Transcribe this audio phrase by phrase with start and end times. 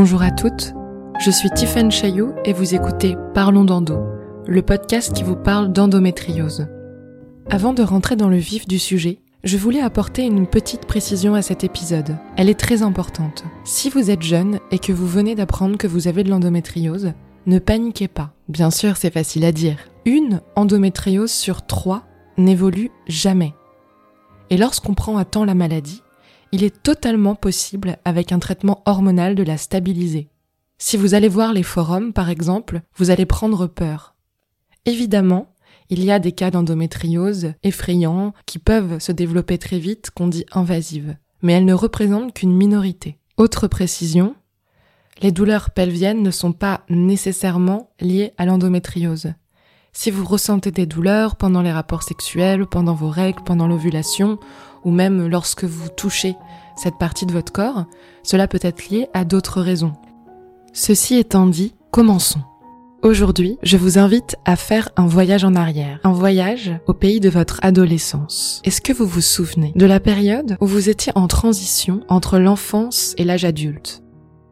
[0.00, 0.74] Bonjour à toutes,
[1.18, 3.98] je suis Tiffaine Chaillou et vous écoutez Parlons d'endo,
[4.46, 6.68] le podcast qui vous parle d'endométriose.
[7.50, 11.42] Avant de rentrer dans le vif du sujet, je voulais apporter une petite précision à
[11.42, 12.16] cet épisode.
[12.36, 13.42] Elle est très importante.
[13.64, 17.14] Si vous êtes jeune et que vous venez d'apprendre que vous avez de l'endométriose,
[17.46, 18.30] ne paniquez pas.
[18.48, 19.78] Bien sûr, c'est facile à dire.
[20.04, 22.04] Une endométriose sur trois
[22.36, 23.52] n'évolue jamais.
[24.50, 26.02] Et lorsqu'on prend à temps la maladie,
[26.52, 30.28] il est totalement possible avec un traitement hormonal de la stabiliser.
[30.78, 34.14] Si vous allez voir les forums, par exemple, vous allez prendre peur.
[34.86, 35.54] Évidemment,
[35.90, 40.46] il y a des cas d'endométriose effrayants qui peuvent se développer très vite qu'on dit
[40.52, 43.18] invasives, mais elles ne représentent qu'une minorité.
[43.36, 44.34] Autre précision,
[45.20, 49.32] les douleurs pelviennes ne sont pas nécessairement liées à l'endométriose.
[49.92, 54.38] Si vous ressentez des douleurs pendant les rapports sexuels, pendant vos règles, pendant l'ovulation,
[54.84, 56.36] ou même lorsque vous touchez
[56.76, 57.86] cette partie de votre corps,
[58.22, 59.92] cela peut être lié à d'autres raisons.
[60.72, 62.40] Ceci étant dit, commençons.
[63.02, 67.30] Aujourd'hui, je vous invite à faire un voyage en arrière, un voyage au pays de
[67.30, 68.60] votre adolescence.
[68.64, 73.14] Est-ce que vous vous souvenez de la période où vous étiez en transition entre l'enfance
[73.16, 74.02] et l'âge adulte?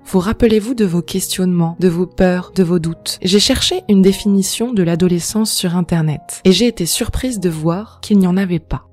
[0.04, 3.18] Vous rappelez-vous de vos questionnements, de vos peurs, de vos doutes?
[3.22, 8.18] J'ai cherché une définition de l'adolescence sur Internet et j'ai été surprise de voir qu'il
[8.18, 8.85] n'y en avait pas.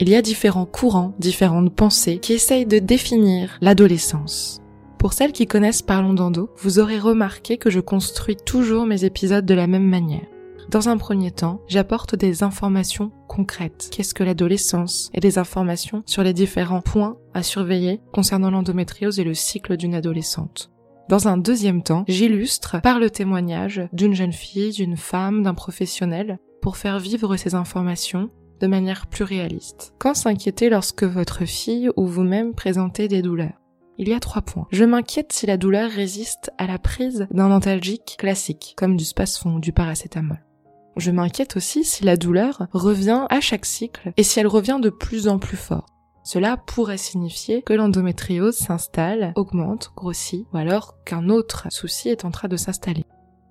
[0.00, 4.60] Il y a différents courants, différentes pensées qui essayent de définir l'adolescence.
[4.98, 9.46] Pour celles qui connaissent Parlons d'Endo, vous aurez remarqué que je construis toujours mes épisodes
[9.46, 10.26] de la même manière.
[10.68, 13.88] Dans un premier temps, j'apporte des informations concrètes.
[13.92, 19.24] Qu'est-ce que l'adolescence Et des informations sur les différents points à surveiller concernant l'endométriose et
[19.24, 20.72] le cycle d'une adolescente.
[21.08, 26.38] Dans un deuxième temps, j'illustre par le témoignage d'une jeune fille, d'une femme, d'un professionnel,
[26.62, 29.94] pour faire vivre ces informations de manière plus réaliste.
[29.98, 33.60] Quand s'inquiéter lorsque votre fille ou vous-même présentez des douleurs?
[33.96, 34.66] Il y a trois points.
[34.72, 39.54] Je m'inquiète si la douleur résiste à la prise d'un antalgique classique, comme du spasfon
[39.54, 40.42] ou du paracétamol.
[40.96, 44.90] Je m'inquiète aussi si la douleur revient à chaque cycle et si elle revient de
[44.90, 45.86] plus en plus fort.
[46.24, 52.30] Cela pourrait signifier que l'endométriose s'installe, augmente, grossit, ou alors qu'un autre souci est en
[52.30, 53.04] train de s'installer.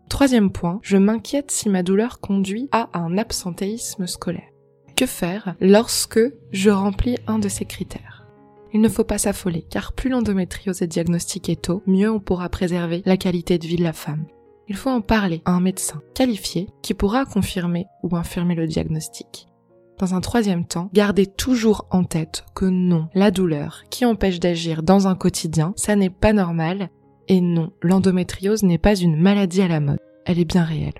[0.09, 4.52] Troisième point, je m'inquiète si ma douleur conduit à un absentéisme scolaire.
[4.95, 6.19] Que faire lorsque
[6.51, 8.25] je remplis un de ces critères?
[8.73, 13.03] Il ne faut pas s'affoler, car plus l'endométriose est diagnostiquée tôt, mieux on pourra préserver
[13.05, 14.25] la qualité de vie de la femme
[14.67, 19.47] il faut en parler à un médecin qualifié qui pourra confirmer ou infirmer le diagnostic.
[19.99, 24.83] Dans un troisième temps, gardez toujours en tête que non, la douleur qui empêche d'agir
[24.83, 26.89] dans un quotidien, ça n'est pas normal,
[27.27, 30.93] et non, l'endométriose n'est pas une maladie à la mode, elle est bien réelle.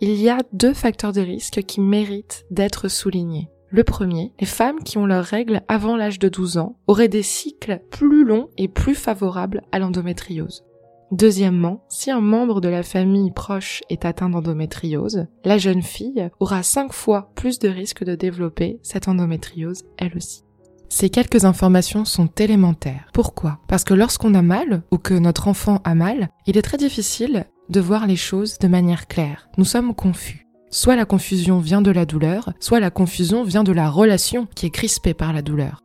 [0.00, 3.48] Il y a deux facteurs de risque qui méritent d'être soulignés.
[3.70, 7.22] Le premier, les femmes qui ont leurs règles avant l'âge de 12 ans auraient des
[7.22, 10.64] cycles plus longs et plus favorables à l'endométriose.
[11.10, 16.62] Deuxièmement, si un membre de la famille proche est atteint d'endométriose, la jeune fille aura
[16.62, 20.44] 5 fois plus de risques de développer cette endométriose elle aussi.
[20.88, 23.08] Ces quelques informations sont élémentaires.
[23.12, 23.58] Pourquoi?
[23.68, 27.46] Parce que lorsqu'on a mal, ou que notre enfant a mal, il est très difficile
[27.68, 29.48] de voir les choses de manière claire.
[29.58, 30.46] Nous sommes confus.
[30.70, 34.66] Soit la confusion vient de la douleur, soit la confusion vient de la relation qui
[34.66, 35.78] est crispée par la douleur.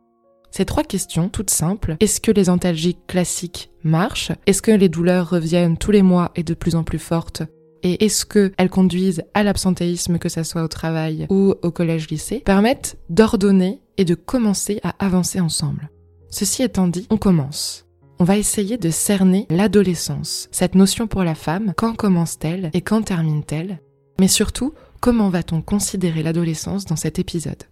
[0.50, 4.32] Ces trois questions, toutes simples, est-ce que les antalgiques classiques marchent?
[4.46, 7.42] Est-ce que les douleurs reviennent tous les mois et de plus en plus fortes?
[7.82, 12.98] Et est-ce qu'elles conduisent à l'absentéisme, que ce soit au travail ou au collège-lycée, permettent
[13.08, 15.90] d'ordonner et de commencer à avancer ensemble.
[16.30, 17.86] Ceci étant dit, on commence.
[18.22, 23.00] On va essayer de cerner l'adolescence, cette notion pour la femme, quand commence-t-elle et quand
[23.00, 23.80] termine-t-elle,
[24.20, 27.62] mais surtout, comment va-t-on considérer l'adolescence dans cet épisode?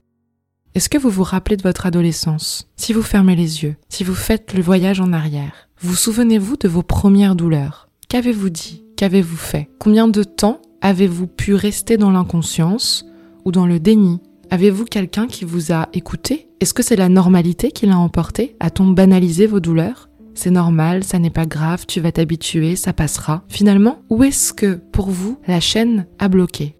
[0.75, 2.66] Est-ce que vous vous rappelez de votre adolescence?
[2.76, 6.68] Si vous fermez les yeux, si vous faites le voyage en arrière, vous souvenez-vous de
[6.68, 7.91] vos premières douleurs?
[8.09, 8.86] Qu'avez-vous dit?
[8.97, 9.68] Qu'avez-vous fait?
[9.78, 13.04] Combien de temps avez-vous pu rester dans l'inconscience
[13.44, 14.18] ou dans le déni?
[14.48, 16.48] Avez-vous quelqu'un qui vous a écouté?
[16.60, 20.09] Est-ce que c'est la normalité qui l'a emporté A-t-on banalisé vos douleurs?
[20.39, 23.43] C'est normal, ça n'est pas grave, tu vas t'habituer, ça passera.
[23.49, 26.77] Finalement, où est-ce que, pour vous, la chaîne a bloqué?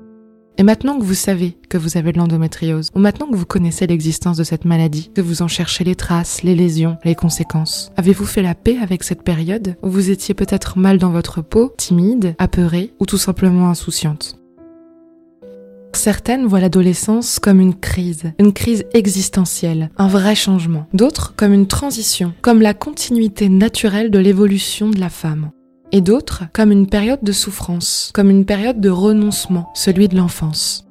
[0.59, 3.89] Et maintenant que vous savez que vous avez de l'endométriose, ou maintenant que vous connaissez
[3.89, 8.27] l'existence de cette maladie, que vous en cherchez les traces, les lésions, les conséquences, avez-vous
[8.27, 12.37] fait la paix avec cette période où vous étiez peut-être mal dans votre peau, timide,
[12.39, 14.38] apeurée ou tout simplement insouciante?
[15.93, 20.87] Certaines voient l'adolescence comme une crise, une crise existentielle, un vrai changement.
[20.93, 25.51] D'autres comme une transition, comme la continuité naturelle de l'évolution de la femme
[25.93, 30.85] et d'autres comme une période de souffrance, comme une période de renoncement, celui de l'enfance.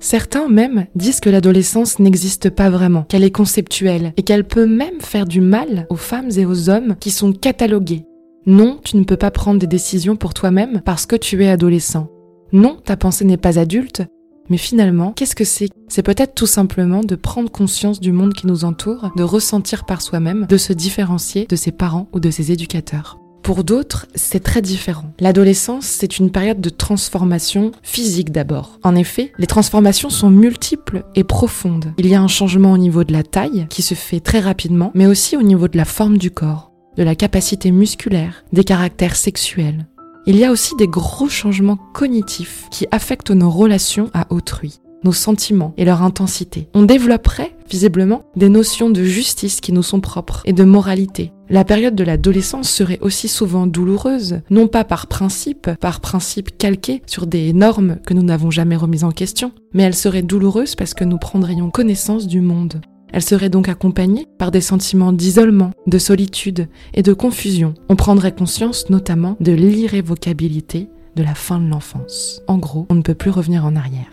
[0.00, 5.00] Certains même disent que l'adolescence n'existe pas vraiment, qu'elle est conceptuelle et qu'elle peut même
[5.00, 8.04] faire du mal aux femmes et aux hommes qui sont catalogués.
[8.46, 12.08] Non, tu ne peux pas prendre des décisions pour toi-même parce que tu es adolescent.
[12.52, 14.02] Non, ta pensée n'est pas adulte.
[14.48, 15.68] Mais finalement, qu'est-ce que c'est?
[15.88, 20.00] C'est peut-être tout simplement de prendre conscience du monde qui nous entoure, de ressentir par
[20.00, 23.18] soi-même, de se différencier de ses parents ou de ses éducateurs.
[23.42, 25.12] Pour d'autres, c'est très différent.
[25.20, 28.78] L'adolescence, c'est une période de transformation physique d'abord.
[28.82, 31.92] En effet, les transformations sont multiples et profondes.
[31.98, 34.90] Il y a un changement au niveau de la taille qui se fait très rapidement,
[34.94, 39.16] mais aussi au niveau de la forme du corps, de la capacité musculaire, des caractères
[39.16, 39.86] sexuels.
[40.26, 45.12] Il y a aussi des gros changements cognitifs qui affectent nos relations à autrui, nos
[45.12, 46.68] sentiments et leur intensité.
[46.74, 51.32] On développerait, visiblement, des notions de justice qui nous sont propres et de moralité.
[51.48, 57.00] La période de l'adolescence serait aussi souvent douloureuse, non pas par principe, par principe calqué
[57.06, 60.92] sur des normes que nous n'avons jamais remises en question, mais elle serait douloureuse parce
[60.92, 62.82] que nous prendrions connaissance du monde.
[63.12, 67.74] Elle serait donc accompagnée par des sentiments d'isolement, de solitude et de confusion.
[67.88, 72.42] On prendrait conscience notamment de l'irrévocabilité de la fin de l'enfance.
[72.46, 74.10] En gros, on ne peut plus revenir en arrière.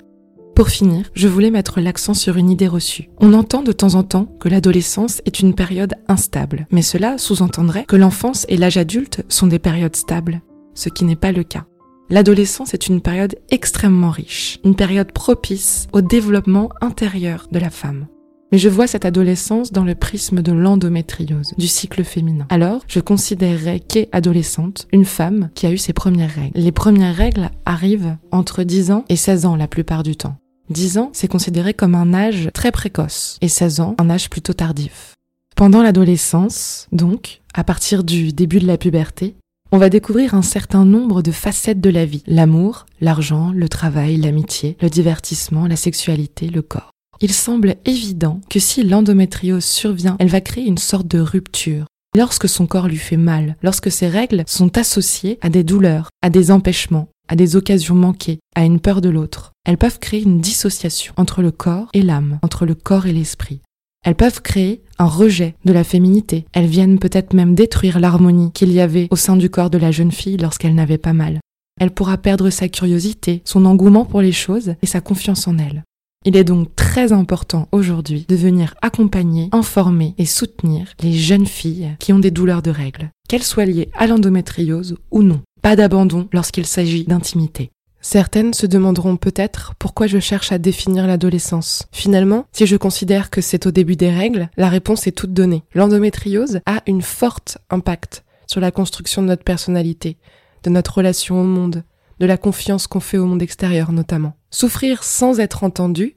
[0.55, 3.09] Pour finir, je voulais mettre l'accent sur une idée reçue.
[3.19, 7.83] On entend de temps en temps que l'adolescence est une période instable, mais cela sous-entendrait
[7.85, 10.41] que l'enfance et l'âge adulte sont des périodes stables,
[10.73, 11.65] ce qui n'est pas le cas.
[12.09, 18.07] L'adolescence est une période extrêmement riche, une période propice au développement intérieur de la femme.
[18.51, 22.45] Mais je vois cette adolescence dans le prisme de l'endométriose, du cycle féminin.
[22.49, 26.59] Alors, je considérerais qu'est adolescente une femme qui a eu ses premières règles.
[26.59, 30.37] Les premières règles arrivent entre 10 ans et 16 ans la plupart du temps.
[30.69, 34.53] 10 ans, c'est considéré comme un âge très précoce et 16 ans, un âge plutôt
[34.53, 35.13] tardif.
[35.55, 39.35] Pendant l'adolescence, donc, à partir du début de la puberté,
[39.71, 42.23] on va découvrir un certain nombre de facettes de la vie.
[42.27, 46.91] L'amour, l'argent, le travail, l'amitié, le divertissement, la sexualité, le corps.
[47.21, 51.85] Il semble évident que si l'endométriose survient, elle va créer une sorte de rupture.
[52.15, 56.29] Lorsque son corps lui fait mal, lorsque ses règles sont associées à des douleurs, à
[56.29, 60.39] des empêchements, à des occasions manquées, à une peur de l'autre, elles peuvent créer une
[60.39, 63.61] dissociation entre le corps et l'âme, entre le corps et l'esprit.
[64.05, 66.45] Elles peuvent créer un rejet de la féminité.
[66.53, 69.91] Elles viennent peut-être même détruire l'harmonie qu'il y avait au sein du corps de la
[69.91, 71.39] jeune fille lorsqu'elle n'avait pas mal.
[71.81, 75.83] Elle pourra perdre sa curiosité, son engouement pour les choses et sa confiance en elle.
[76.27, 81.95] Il est donc très important aujourd'hui de venir accompagner, informer et soutenir les jeunes filles
[81.99, 85.41] qui ont des douleurs de règles, qu'elles soient liées à l'endométriose ou non.
[85.61, 87.69] Pas d'abandon lorsqu'il s'agit d'intimité.
[88.01, 91.83] Certaines se demanderont peut-être pourquoi je cherche à définir l'adolescence.
[91.91, 95.63] Finalement, si je considère que c'est au début des règles, la réponse est toute donnée.
[95.75, 100.17] L'endométriose a une forte impact sur la construction de notre personnalité,
[100.63, 101.83] de notre relation au monde,
[102.19, 104.33] de la confiance qu'on fait au monde extérieur notamment.
[104.51, 106.15] Souffrir sans être entendu,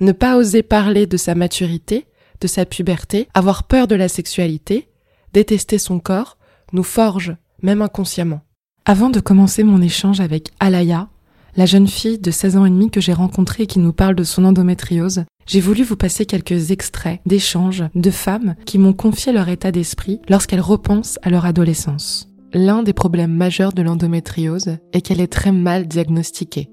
[0.00, 2.06] ne pas oser parler de sa maturité,
[2.40, 4.88] de sa puberté, avoir peur de la sexualité,
[5.32, 6.38] détester son corps,
[6.72, 8.40] nous forge, même inconsciemment.
[8.84, 11.08] Avant de commencer mon échange avec Alaya,
[11.56, 14.14] la jeune fille de 16 ans et demi que j'ai rencontrée et qui nous parle
[14.14, 19.32] de son endométriose, j'ai voulu vous passer quelques extraits d'échanges de femmes qui m'ont confié
[19.32, 22.28] leur état d'esprit lorsqu'elles repensent à leur adolescence.
[22.54, 26.70] L'un des problèmes majeurs de l'endométriose est qu'elle est très mal diagnostiquée.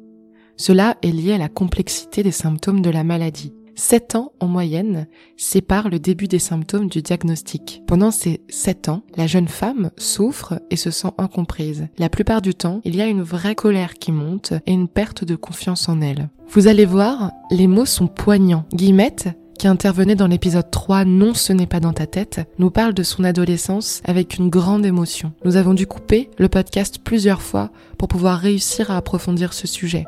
[0.56, 3.54] Cela est lié à la complexité des symptômes de la maladie.
[3.76, 5.06] 7 ans en moyenne
[5.36, 7.84] séparent le début des symptômes du diagnostic.
[7.88, 11.90] Pendant ces 7 ans, la jeune femme souffre et se sent incomprise.
[11.98, 15.26] La plupart du temps, il y a une vraie colère qui monte et une perte
[15.26, 16.30] de confiance en elle.
[16.48, 18.66] Vous allez voir, les mots sont poignants.
[18.74, 22.94] Guillemette qui intervenait dans l'épisode 3 Non ce n'est pas dans ta tête, nous parle
[22.94, 25.34] de son adolescence avec une grande émotion.
[25.44, 30.06] Nous avons dû couper le podcast plusieurs fois pour pouvoir réussir à approfondir ce sujet.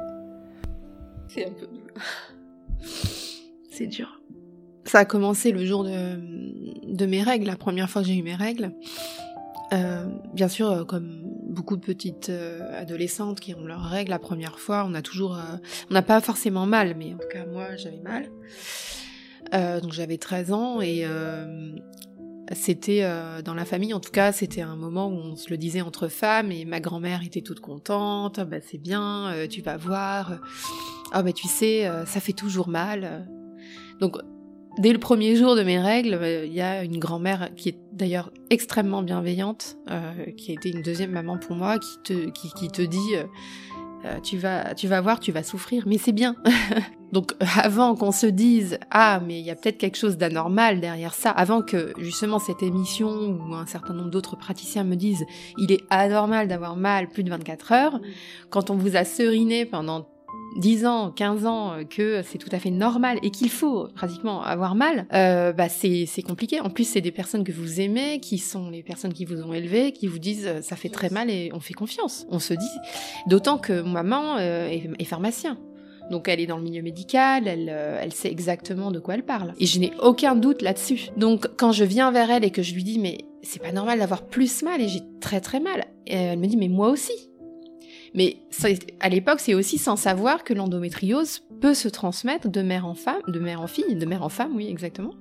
[1.27, 1.67] C'est un peu
[3.71, 4.21] C'est dur.
[4.85, 6.19] Ça a commencé le jour de,
[6.87, 8.71] de mes règles, la première fois que j'ai eu mes règles.
[9.73, 14.19] Euh, bien sûr, euh, comme beaucoup de petites euh, adolescentes qui ont leurs règles la
[14.19, 15.57] première fois, on a toujours, euh,
[15.89, 18.29] on n'a pas forcément mal, mais en tout cas moi j'avais mal.
[19.53, 21.71] Euh, donc j'avais 13 ans et euh,
[22.53, 25.57] c'était euh, dans la famille, en tout cas, c'était un moment où on se le
[25.57, 28.39] disait entre femmes et ma grand-mère était toute contente.
[28.39, 30.39] bah c'est bien, tu vas voir.
[31.11, 33.27] Ah bah tu sais, ça fait toujours mal.
[33.99, 34.17] Donc
[34.77, 38.31] dès le premier jour de mes règles, il y a une grand-mère qui est d'ailleurs
[38.49, 39.77] extrêmement bienveillante,
[40.37, 43.15] qui a été une deuxième maman pour moi, qui te qui, qui te dit
[44.07, 46.35] euh, tu vas, tu vas voir, tu vas souffrir, mais c'est bien.
[47.11, 51.13] Donc avant qu'on se dise ah mais il y a peut-être quelque chose d'anormal derrière
[51.13, 55.25] ça, avant que justement cette émission ou un certain nombre d'autres praticiens me disent
[55.57, 58.01] il est anormal d'avoir mal plus de 24 heures,
[58.49, 60.09] quand on vous a seriné pendant
[60.55, 64.41] 10 ans, 15 ans euh, que c'est tout à fait normal et qu'il faut pratiquement
[64.41, 66.59] avoir mal, euh, bah c'est compliqué.
[66.61, 69.53] En plus, c'est des personnes que vous aimez, qui sont les personnes qui vous ont
[69.53, 72.25] élevé, qui vous disent ça fait très mal et on fait confiance.
[72.29, 72.65] On se dit,
[73.27, 75.57] d'autant que maman est, est pharmacien.
[76.09, 79.53] Donc elle est dans le milieu médical, elle, elle sait exactement de quoi elle parle.
[79.59, 81.09] Et je n'ai aucun doute là-dessus.
[81.17, 83.99] Donc quand je viens vers elle et que je lui dis mais c'est pas normal
[83.99, 87.26] d'avoir plus mal et j'ai très très mal, elle me dit mais moi aussi.
[88.17, 88.39] Mais
[88.99, 93.21] à l'époque, c'est aussi sans savoir que l'endométriose peut se transmettre de mère en femme,
[93.27, 95.13] de mère en fille, de mère en femme, oui, exactement.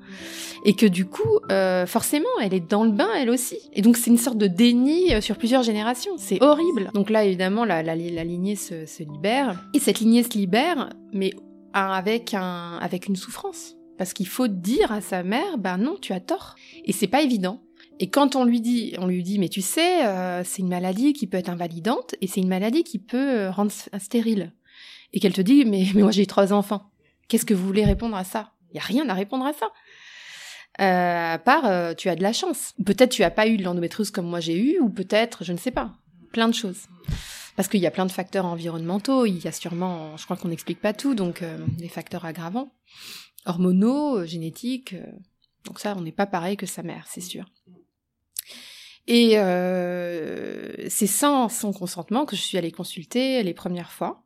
[0.65, 3.59] Et que du coup, euh, forcément, elle est dans le bain, elle aussi.
[3.75, 6.13] Et donc, c'est une sorte de déni euh, sur plusieurs générations.
[6.17, 6.91] C'est horrible.
[6.95, 9.63] Donc là, évidemment, la, lignée se, libère.
[9.75, 11.35] Et cette lignée se libère, mais
[11.75, 13.77] avec, avec une souffrance.
[13.99, 16.55] Parce qu'il faut dire à sa mère, ben non, tu as tort.
[16.87, 17.61] Et c'est pas évident.
[17.99, 21.13] Et quand on lui dit, on lui dit, mais tu sais, euh, c'est une maladie
[21.15, 24.53] qui peut être invalidante et c'est une maladie qui peut euh, rendre stérile.
[25.13, 26.91] Et qu'elle te dit, mais, moi j'ai trois enfants.
[27.29, 28.53] Qu'est-ce que vous voulez répondre à ça?
[28.71, 29.71] Il y a rien à répondre à ça.
[30.81, 32.75] Euh, à part, tu as de la chance.
[32.85, 35.59] Peut-être tu as pas eu de l'endométriose comme moi j'ai eu, ou peut-être, je ne
[35.59, 35.95] sais pas,
[36.33, 36.87] plein de choses.
[37.57, 39.25] Parce qu'il y a plein de facteurs environnementaux.
[39.25, 41.43] Il y a sûrement, je crois qu'on n'explique pas tout, donc
[41.79, 42.75] des facteurs aggravants,
[43.47, 44.95] hormonaux, génétiques.
[45.65, 47.47] donc ça, on n'est pas pareil que sa mère, c'est sûr.
[49.09, 54.25] Et euh, c'est sans son consentement que je suis allée consulter les premières fois.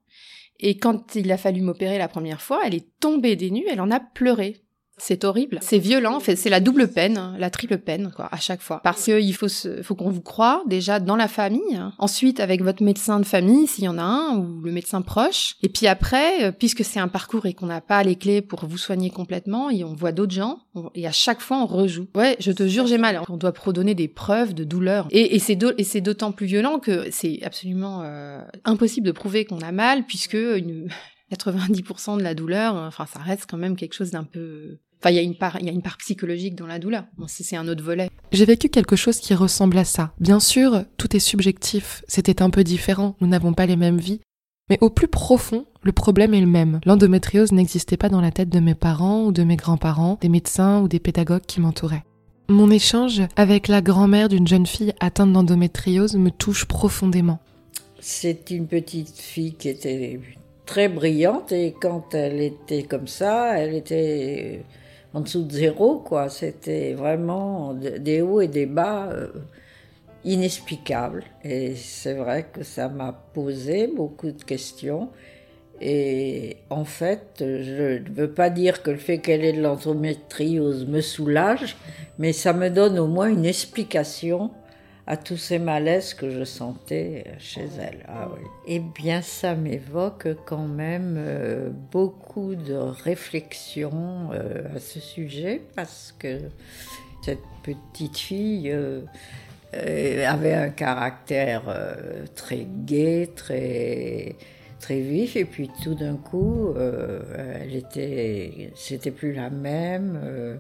[0.59, 3.81] Et quand il a fallu m'opérer la première fois, elle est tombée des nues, elle
[3.81, 4.63] en a pleuré.
[5.03, 8.61] C'est horrible, c'est violent, c'est la double peine, hein, la triple peine, quoi, à chaque
[8.61, 8.81] fois.
[8.85, 9.49] Parce qu'il faut,
[9.83, 11.93] faut qu'on vous croie déjà dans la famille, hein.
[11.99, 15.57] ensuite avec votre médecin de famille s'il y en a un ou le médecin proche,
[15.63, 18.67] et puis après, euh, puisque c'est un parcours et qu'on n'a pas les clés pour
[18.67, 20.61] vous soigner complètement, et on voit d'autres gens,
[20.95, 22.07] et à chaque fois on rejoue.
[22.15, 23.21] Ouais, je te jure, j'ai mal.
[23.29, 27.41] On doit prodonner des preuves de douleur, et, et c'est d'autant plus violent que c'est
[27.43, 30.89] absolument euh, impossible de prouver qu'on a mal, puisque une
[31.33, 35.17] 90% de la douleur, enfin ça reste quand même quelque chose d'un peu Enfin, il
[35.17, 37.05] y a une part, il y a une part psychologique dans la douleur.
[37.17, 38.11] Bon, c'est un autre volet.
[38.33, 40.13] J'ai vécu quelque chose qui ressemble à ça.
[40.21, 42.05] Bien sûr, tout est subjectif.
[42.07, 43.17] C'était un peu différent.
[43.21, 44.21] Nous n'avons pas les mêmes vies.
[44.69, 46.81] Mais au plus profond, le problème est le même.
[46.85, 50.83] L'endométriose n'existait pas dans la tête de mes parents ou de mes grands-parents, des médecins
[50.83, 52.05] ou des pédagogues qui m'entouraient.
[52.49, 57.39] Mon échange avec la grand-mère d'une jeune fille atteinte d'endométriose me touche profondément.
[58.01, 60.21] C'est une petite fille qui était
[60.67, 64.65] très brillante et quand elle était comme ça, elle était
[65.15, 66.29] en dessous de zéro, quoi.
[66.29, 69.29] C'était vraiment des hauts et des bas euh,
[70.25, 71.25] inexplicables.
[71.45, 75.09] Et c'est vrai que ça m'a posé beaucoup de questions.
[75.81, 80.87] Et en fait, je ne veux pas dire que le fait qu'elle ait de l'endométriose
[80.87, 81.77] me soulage,
[82.19, 84.51] mais ça me donne au moins une explication
[85.11, 88.07] à tous ces malaises que je sentais chez elle.
[88.07, 88.47] Ah oui.
[88.69, 96.15] Eh bien, ça m'évoque quand même euh, beaucoup de réflexions euh, à ce sujet parce
[96.17, 96.39] que
[97.25, 99.01] cette petite fille euh,
[99.73, 101.63] avait un caractère
[102.37, 104.37] très gai, très
[104.79, 106.75] très vif et puis tout d'un coup
[107.37, 110.59] elle était c'était plus la même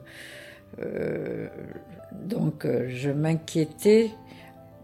[2.12, 4.10] donc je m'inquiétais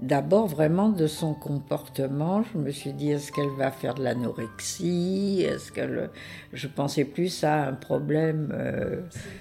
[0.00, 5.43] D'abord vraiment de son comportement, je me suis dit est-ce qu'elle va faire de l'anorexie?
[5.43, 6.11] Est-ce qu'elle
[6.53, 9.00] je pensais plus à un problème euh,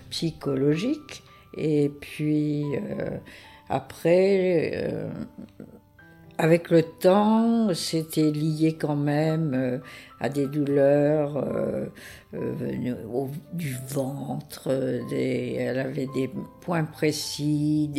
[0.10, 1.24] psychologique.
[1.58, 3.18] Et puis euh,
[3.70, 5.10] après euh,
[6.38, 9.82] avec le temps, c'était lié quand même
[10.20, 11.86] à des douleurs euh,
[12.34, 14.70] euh, du ventre,
[15.12, 16.30] elle avait des
[16.62, 17.90] points précis,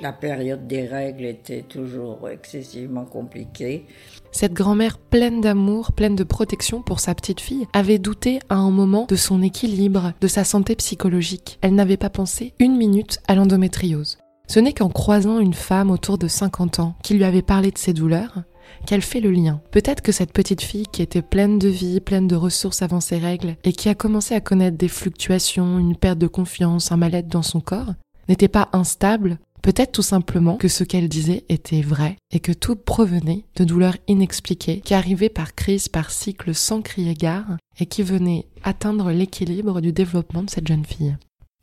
[0.00, 3.86] la période des règles était toujours excessivement compliquée.
[4.32, 8.70] Cette grand-mère pleine d'amour, pleine de protection pour sa petite fille, avait douté à un
[8.70, 11.58] moment de son équilibre, de sa santé psychologique.
[11.62, 14.18] Elle n'avait pas pensé une minute à l'endométriose.
[14.46, 17.78] Ce n'est qu'en croisant une femme autour de 50 ans qui lui avait parlé de
[17.78, 18.42] ses douleurs
[18.86, 19.60] qu'elle fait le lien.
[19.70, 23.18] Peut-être que cette petite fille qui était pleine de vie, pleine de ressources avant ses
[23.18, 27.28] règles, et qui a commencé à connaître des fluctuations, une perte de confiance, un mal-être
[27.28, 27.94] dans son corps,
[28.28, 32.76] n'était pas instable, peut-être tout simplement que ce qu'elle disait était vrai, et que tout
[32.76, 38.02] provenait de douleurs inexpliquées, qui arrivaient par crise, par cycle sans crier gare, et qui
[38.02, 41.16] venaient atteindre l'équilibre du développement de cette jeune fille.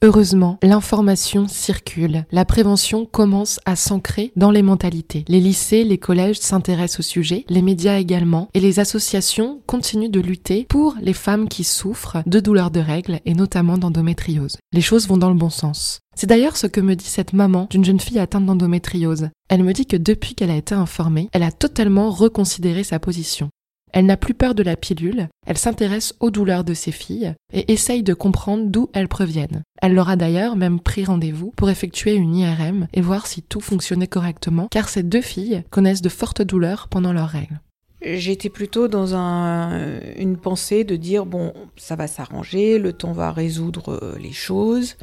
[0.05, 5.23] Heureusement, l'information circule, la prévention commence à s'ancrer dans les mentalités.
[5.29, 10.19] Les lycées, les collèges s'intéressent au sujet, les médias également, et les associations continuent de
[10.19, 14.57] lutter pour les femmes qui souffrent de douleurs de règles et notamment d'endométriose.
[14.73, 16.01] Les choses vont dans le bon sens.
[16.15, 19.29] C'est d'ailleurs ce que me dit cette maman d'une jeune fille atteinte d'endométriose.
[19.47, 23.49] Elle me dit que depuis qu'elle a été informée, elle a totalement reconsidéré sa position.
[23.93, 27.71] Elle n'a plus peur de la pilule, elle s'intéresse aux douleurs de ses filles et
[27.71, 29.61] essaye de comprendre d'où elles proviennent.
[29.83, 33.61] Elle leur a d'ailleurs même pris rendez-vous pour effectuer une IRM et voir si tout
[33.61, 37.61] fonctionnait correctement, car ces deux filles connaissent de fortes douleurs pendant leurs règles.
[38.01, 43.31] J'étais plutôt dans un, une pensée de dire bon, ça va s'arranger, le temps va
[43.31, 44.95] résoudre euh, les choses.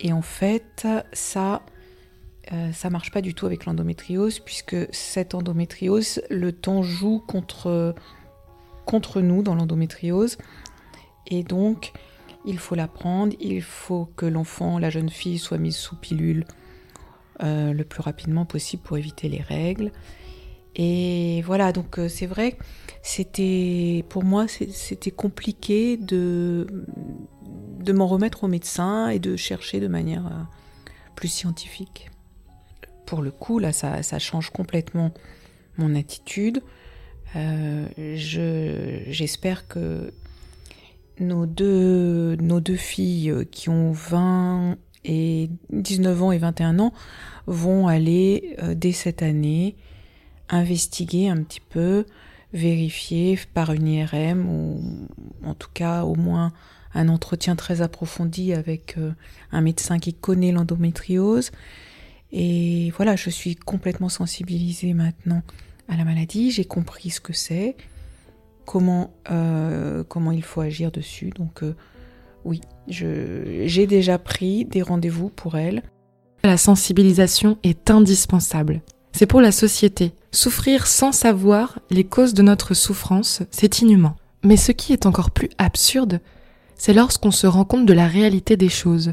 [0.00, 1.62] Et en fait, ça,
[2.52, 7.94] euh, ça marche pas du tout avec l'endométriose, puisque cette endométriose, le temps joue contre,
[8.84, 10.38] contre nous dans l'endométriose.
[11.28, 11.92] Et donc,
[12.44, 16.44] il faut la prendre, il faut que l'enfant, la jeune fille, soit mise sous pilule
[17.42, 19.92] euh, le plus rapidement possible pour éviter les règles.
[20.74, 22.56] Et voilà, donc euh, c'est vrai,
[23.02, 26.66] c'était pour moi c'était compliqué de,
[27.78, 30.48] de m'en remettre au médecin et de chercher de manière
[31.14, 32.11] plus scientifique
[33.06, 35.12] pour le coup, là, ça, change complètement
[35.78, 36.62] mon attitude.
[37.36, 40.12] Euh, j'espère que
[41.18, 42.36] nos deux,
[42.76, 46.92] filles qui ont 20 et 19 ans et 21 ans
[47.46, 49.76] vont aller euh, dès cette année
[50.48, 52.04] investiguer un petit peu,
[52.52, 55.08] vérifier par une IRM ou
[55.44, 56.52] en tout cas au moins
[56.94, 59.12] un entretien très approfondi avec euh,
[59.50, 61.50] un médecin qui connaît l'endométriose
[62.32, 65.42] et voilà, je suis complètement sensibilisée maintenant
[65.88, 67.76] à la maladie, j'ai compris ce que c'est,
[68.64, 71.30] comment, euh, comment il faut agir dessus.
[71.36, 71.74] Donc euh,
[72.44, 75.82] oui, j'ai déjà pris des rendez-vous pour elle.
[76.42, 78.80] La sensibilisation est indispensable.
[79.12, 80.12] C'est pour la société.
[80.32, 84.16] Souffrir sans savoir les causes de notre souffrance, c'est inhumain.
[84.42, 86.20] Mais ce qui est encore plus absurde,
[86.76, 89.12] c'est lorsqu'on se rend compte de la réalité des choses.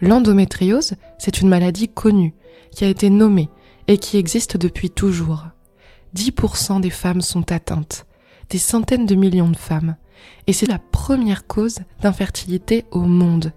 [0.00, 2.34] L'endométriose, c'est une maladie connue,
[2.70, 3.48] qui a été nommée
[3.86, 5.46] et qui existe depuis toujours.
[6.14, 8.06] 10% des femmes sont atteintes,
[8.50, 9.96] des centaines de millions de femmes,
[10.46, 13.52] et c'est la première cause d'infertilité au monde.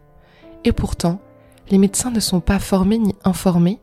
[0.64, 1.22] Et pourtant,
[1.70, 3.80] les médecins ne sont pas formés ni informés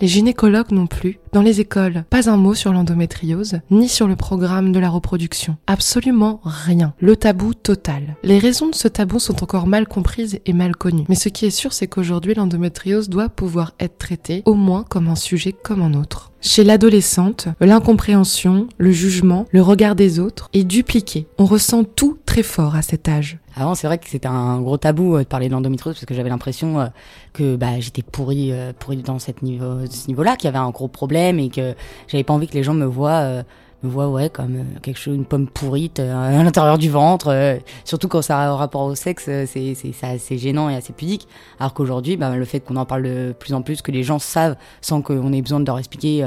[0.00, 4.16] les gynécologues non plus, dans les écoles, pas un mot sur l'endométriose, ni sur le
[4.16, 5.56] programme de la reproduction.
[5.66, 6.94] Absolument rien.
[7.00, 8.16] Le tabou total.
[8.22, 11.04] Les raisons de ce tabou sont encore mal comprises et mal connues.
[11.08, 15.08] Mais ce qui est sûr, c'est qu'aujourd'hui, l'endométriose doit pouvoir être traitée au moins comme
[15.08, 16.32] un sujet comme un autre.
[16.40, 21.26] Chez l'adolescente, l'incompréhension, le jugement, le regard des autres est dupliqué.
[21.38, 23.38] On ressent tout très fort à cet âge.
[23.58, 26.12] Avant, c'est vrai que c'était un gros tabou euh, de parler de l'endométriose parce que
[26.12, 26.86] j'avais l'impression euh,
[27.32, 30.68] que bah, j'étais pourrie, euh, pourrie dans cette niveau, ce niveau-là, qu'il y avait un
[30.68, 31.74] gros problème et que
[32.06, 33.42] j'avais pas envie que les gens me voient
[33.82, 38.22] me voient ouais comme quelque chose une pomme pourrite à l'intérieur du ventre surtout quand
[38.22, 41.28] ça a un rapport au sexe c'est c'est assez gênant et assez pudique.
[41.60, 44.18] Alors qu'aujourd'hui bah, le fait qu'on en parle de plus en plus que les gens
[44.18, 46.20] savent sans qu'on ait besoin de leur expliquer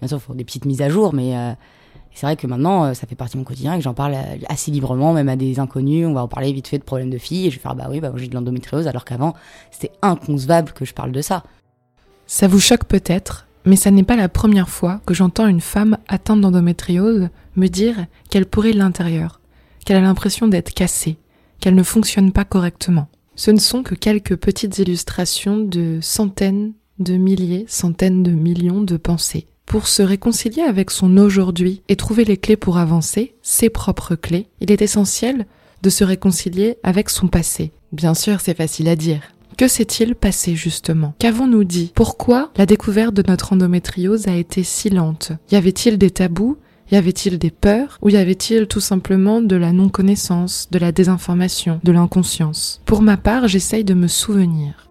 [0.00, 1.34] bien sûr il faut des petites mises à jour mais
[2.14, 4.14] c'est vrai que maintenant, euh, ça fait partie de mon quotidien et que j'en parle
[4.14, 6.06] euh, assez librement, même à des inconnus.
[6.06, 7.88] On va en parler vite fait de problèmes de filles et je vais faire bah
[7.90, 9.34] oui, bah j'ai de l'endométriose, alors qu'avant,
[9.72, 11.42] c'était inconcevable que je parle de ça.
[12.26, 15.98] Ça vous choque peut-être, mais ça n'est pas la première fois que j'entends une femme
[16.08, 19.40] atteinte d'endométriose me dire qu'elle pourrait l'intérieur,
[19.84, 21.18] qu'elle a l'impression d'être cassée,
[21.60, 23.08] qu'elle ne fonctionne pas correctement.
[23.34, 28.96] Ce ne sont que quelques petites illustrations de centaines de milliers, centaines de millions de
[28.96, 34.14] pensées pour se réconcilier avec son aujourd'hui et trouver les clés pour avancer, ses propres
[34.14, 35.46] clés, il est essentiel
[35.82, 37.72] de se réconcilier avec son passé.
[37.92, 39.20] Bien sûr, c'est facile à dire.
[39.56, 41.14] Que s'est-il passé justement?
[41.18, 41.92] Qu'avons-nous dit?
[41.94, 45.32] Pourquoi la découverte de notre endométriose a été si lente?
[45.52, 46.56] Y avait-il des tabous?
[46.90, 47.98] Y avait-il des peurs?
[48.02, 52.82] Ou y avait-il tout simplement de la non-connaissance, de la désinformation, de l'inconscience?
[52.84, 54.90] Pour ma part, j'essaye de me souvenir.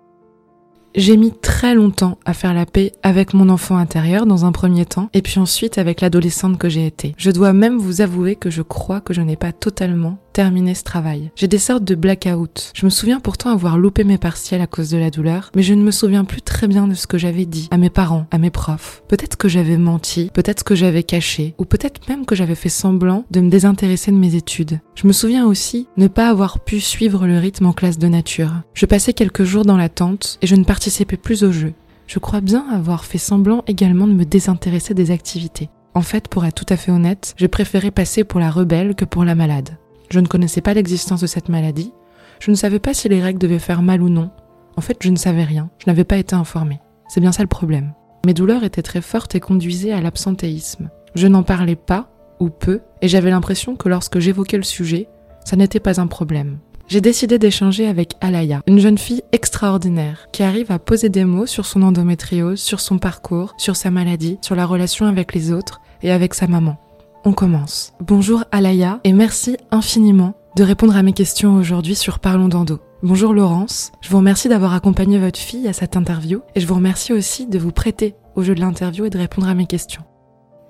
[0.95, 4.85] J'ai mis très longtemps à faire la paix avec mon enfant intérieur dans un premier
[4.85, 7.15] temps, et puis ensuite avec l'adolescente que j'ai été.
[7.17, 10.83] Je dois même vous avouer que je crois que je n'ai pas totalement terminé ce
[10.83, 11.31] travail.
[11.35, 12.71] J'ai des sortes de blackout.
[12.75, 15.73] Je me souviens pourtant avoir loupé mes partiels à cause de la douleur, mais je
[15.73, 18.39] ne me souviens plus très bien de ce que j'avais dit à mes parents, à
[18.39, 19.03] mes profs.
[19.07, 23.25] Peut-être que j'avais menti, peut-être que j'avais caché, ou peut-être même que j'avais fait semblant
[23.31, 24.79] de me désintéresser de mes études.
[24.95, 28.53] Je me souviens aussi ne pas avoir pu suivre le rythme en classe de nature.
[28.73, 31.73] Je passais quelques jours dans la tente et je ne participais plus au jeu.
[32.07, 35.69] Je crois bien avoir fait semblant également de me désintéresser des activités.
[35.93, 39.05] En fait, pour être tout à fait honnête, je préférais passer pour la rebelle que
[39.05, 39.77] pour la malade.
[40.09, 41.93] Je ne connaissais pas l'existence de cette maladie.
[42.41, 44.29] Je ne savais pas si les règles devaient faire mal ou non.
[44.75, 45.69] En fait, je ne savais rien.
[45.77, 46.81] Je n'avais pas été informée.
[47.07, 47.93] C'est bien ça le problème.
[48.25, 50.89] Mes douleurs étaient très fortes et conduisaient à l'absentéisme.
[51.15, 52.09] Je n'en parlais pas,
[52.41, 55.07] ou peu, et j'avais l'impression que lorsque j'évoquais le sujet,
[55.45, 56.57] ça n'était pas un problème.
[56.93, 61.47] J'ai décidé d'échanger avec Alaya, une jeune fille extraordinaire qui arrive à poser des mots
[61.47, 65.81] sur son endométriose, sur son parcours, sur sa maladie, sur la relation avec les autres
[66.03, 66.77] et avec sa maman.
[67.25, 67.93] on commence.
[67.99, 72.79] Bonjour Alaya et merci infiniment de répondre à mes questions aujourd'hui sur Parlons d'Endo.
[73.01, 76.75] Bonjour Laurence, je vous remercie d'avoir accompagné votre fille à cette interview et je vous
[76.75, 80.03] remercie aussi de vous prêter au jeu de l'interview et de répondre à mes questions.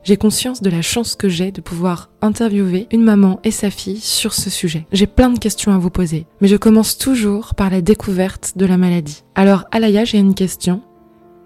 [0.03, 4.01] J'ai conscience de la chance que j'ai de pouvoir interviewer une maman et sa fille
[4.01, 4.85] sur ce sujet.
[4.91, 8.65] J'ai plein de questions à vous poser, mais je commence toujours par la découverte de
[8.65, 9.23] la maladie.
[9.33, 10.81] Alors Alaya, j'ai une question.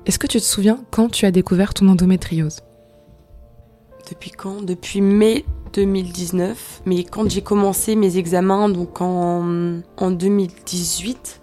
[0.08, 2.62] Est-ce que tu te souviens quand tu as découvert ton endométriose?
[4.10, 4.64] Depuis quand?
[4.64, 6.82] Depuis mai 2019.
[6.88, 11.42] Mais quand j'ai commencé mes examens, donc en, en 2018,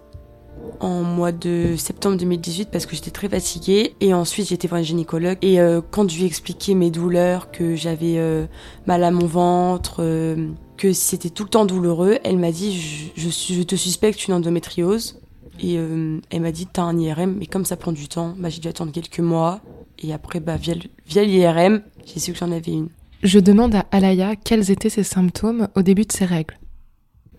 [0.81, 4.85] en mois de septembre 2018 parce que j'étais très fatiguée et ensuite été voir un
[4.85, 8.47] gynécologue et euh, quand je lui ai expliqué mes douleurs, que j'avais euh,
[8.87, 13.63] mal à mon ventre, euh, que c'était tout le temps douloureux, elle m'a dit je,
[13.63, 15.21] te suspecte une endométriose
[15.61, 18.61] et elle m'a dit t'as un IRM mais comme ça prend du temps, bah, j'ai
[18.61, 19.61] dû attendre quelques mois
[20.01, 20.75] et après bah, via,
[21.07, 22.89] via l'IRM j'ai su que j'en avais une.
[23.23, 26.59] Je demande à Alaya quels étaient ses symptômes au début de ses règles.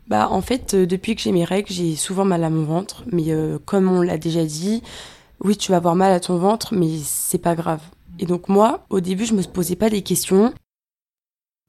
[0.07, 3.03] Bah en fait, euh, depuis que j'ai mes règles, j'ai souvent mal à mon ventre,
[3.11, 4.83] mais euh, comme on l'a déjà dit,
[5.43, 7.81] oui, tu vas avoir mal à ton ventre, mais c'est pas grave.
[8.19, 10.53] Et donc moi, au début, je me posais pas des questions.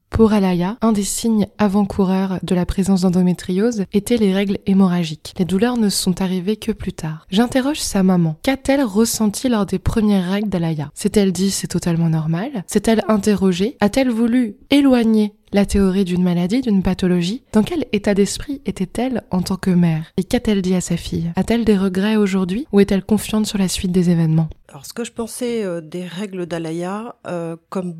[0.09, 5.33] Pour Alaya, un des signes avant-coureurs de la présence d'endométriose était les règles hémorragiques.
[5.37, 7.27] Les douleurs ne sont arrivées que plus tard.
[7.29, 8.37] J'interroge sa maman.
[8.41, 10.89] Qu'a-t-elle ressenti lors des premières règles d'Alaya?
[10.93, 12.63] S'est-elle dit c'est totalement normal?
[12.67, 13.75] S'est-elle interrogée?
[13.81, 19.41] A-t-elle voulu éloigner la théorie d'une maladie, d'une pathologie Dans quel état d'esprit était-elle en
[19.41, 20.11] tant que mère?
[20.17, 21.31] Et qu'a-t-elle dit à sa fille?
[21.35, 24.49] A-t-elle des regrets aujourd'hui ou est-elle confiante sur la suite des événements?
[24.67, 27.95] Alors ce que je pensais euh, des règles d'Alaya, euh, comme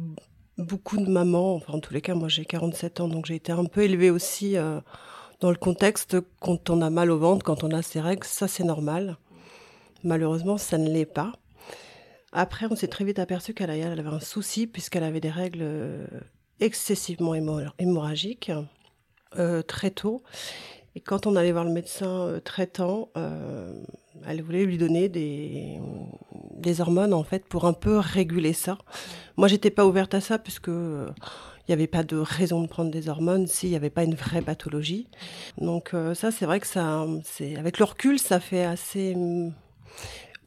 [0.57, 3.51] beaucoup de mamans, enfin en tous les cas moi j'ai 47 ans donc j'ai été
[3.51, 4.79] un peu élevée aussi euh,
[5.39, 8.47] dans le contexte quand on a mal au ventre, quand on a ses règles, ça
[8.47, 9.17] c'est normal.
[10.03, 11.33] Malheureusement ça ne l'est pas.
[12.33, 15.63] Après on s'est très vite aperçu qu'Alaya avait un souci puisqu'elle avait des règles
[16.60, 17.34] excessivement
[17.80, 18.52] hémorragiques
[19.38, 20.24] euh, très tôt.
[20.96, 23.74] Et quand on allait voir le médecin euh, traitant, euh,
[24.26, 25.80] elle voulait lui donner des,
[26.54, 28.78] des hormones en fait pour un peu réguler ça.
[29.36, 32.89] Moi, j'étais pas ouverte à ça puisque il n'y avait pas de raison de prendre
[32.89, 35.08] des hormones s'il n'y avait pas une vraie pathologie.
[35.60, 39.15] Donc ça, c'est vrai que ça, c'est avec le recul, ça fait assez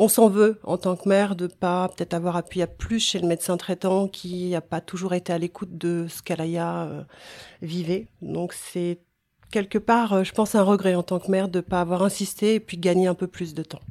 [0.00, 3.18] on s'en veut en tant que mère de pas peut-être avoir appuyé à plus chez
[3.18, 7.02] le médecin traitant qui n'a pas toujours été à l'écoute de ce qu'Alaya euh,
[7.60, 8.06] vivait.
[8.22, 9.00] Donc c'est
[9.50, 12.54] quelque part, euh, je pense, un regret en tant que mère de pas avoir insisté
[12.54, 13.82] et puis gagner un peu plus de temps.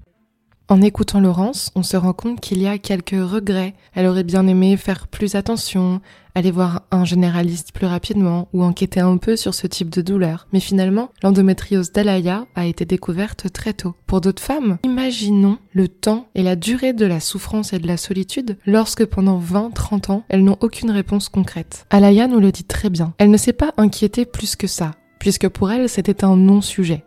[0.71, 3.73] En écoutant Laurence, on se rend compte qu'il y a quelques regrets.
[3.95, 5.99] Elle aurait bien aimé faire plus attention,
[6.35, 10.47] aller voir un généraliste plus rapidement ou enquêter un peu sur ce type de douleur.
[10.53, 13.95] Mais finalement, l'endométriose d'Alaya a été découverte très tôt.
[14.05, 17.97] Pour d'autres femmes, imaginons le temps et la durée de la souffrance et de la
[17.97, 21.87] solitude lorsque pendant 20-30 ans, elles n'ont aucune réponse concrète.
[21.89, 23.15] Alaya nous le dit très bien.
[23.17, 27.05] Elle ne s'est pas inquiétée plus que ça, puisque pour elle, c'était un non-sujet.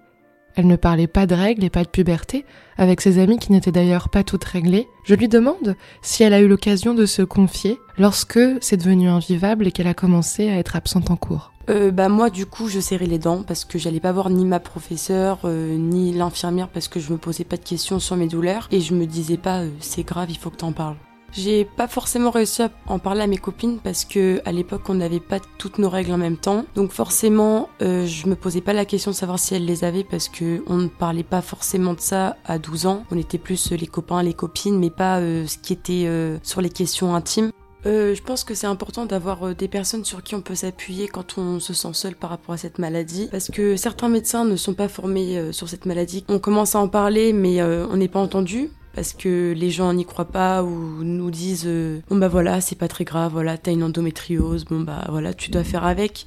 [0.55, 2.45] Elle ne parlait pas de règles et pas de puberté,
[2.77, 4.89] avec ses amies qui n'étaient d'ailleurs pas toutes réglées.
[5.05, 9.67] Je lui demande si elle a eu l'occasion de se confier lorsque c'est devenu invivable
[9.67, 11.53] et qu'elle a commencé à être absente en cours.
[11.71, 14.45] Euh, bah moi du coup je serrais les dents parce que j'allais pas voir ni
[14.45, 18.27] ma professeure euh, ni l'infirmière parce que je me posais pas de questions sur mes
[18.27, 20.97] douleurs et je me disais pas euh, c'est grave il faut que t'en parles.
[21.33, 24.95] J'ai pas forcément réussi à en parler à mes copines parce que à l'époque on
[24.95, 26.65] n'avait pas toutes nos règles en même temps.
[26.75, 30.05] Donc forcément, euh, je me posais pas la question de savoir si elles les avaient
[30.05, 33.05] parce que on ne parlait pas forcément de ça à 12 ans.
[33.11, 36.61] On était plus les copains, les copines, mais pas euh, ce qui était euh, sur
[36.61, 37.51] les questions intimes.
[37.85, 41.09] Euh, je pense que c'est important d'avoir euh, des personnes sur qui on peut s'appuyer
[41.09, 44.55] quand on se sent seul par rapport à cette maladie, parce que certains médecins ne
[44.55, 46.25] sont pas formés euh, sur cette maladie.
[46.29, 49.93] On commence à en parler, mais euh, on n'est pas entendu parce que les gens
[49.93, 53.57] n'y croient pas ou nous disent euh, bon bah voilà c'est pas très grave voilà
[53.57, 56.27] t'as une endométriose bon bah voilà tu dois faire avec.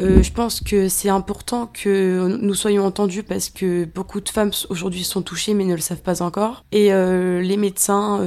[0.00, 4.50] Euh, je pense que c'est important que nous soyons entendus parce que beaucoup de femmes
[4.68, 6.64] aujourd'hui sont touchées mais ne le savent pas encore.
[6.72, 8.18] Et euh, les médecins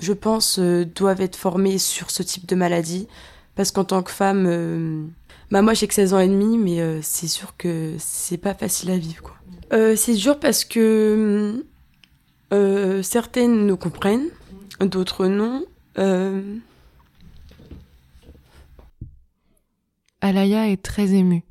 [0.00, 3.06] je pense doivent être formés sur ce type de maladie
[3.54, 5.12] parce qu'en tant que femme
[5.52, 8.90] bah moi j'ai que 16 ans et demi mais c'est sûr que c'est pas facile
[8.90, 9.36] à vivre quoi.
[9.94, 11.64] C'est dur parce que
[12.52, 14.28] euh, certaines nous comprennent,
[14.80, 15.64] d'autres non.
[15.98, 16.56] Euh,
[20.20, 21.44] Alaya est très émue.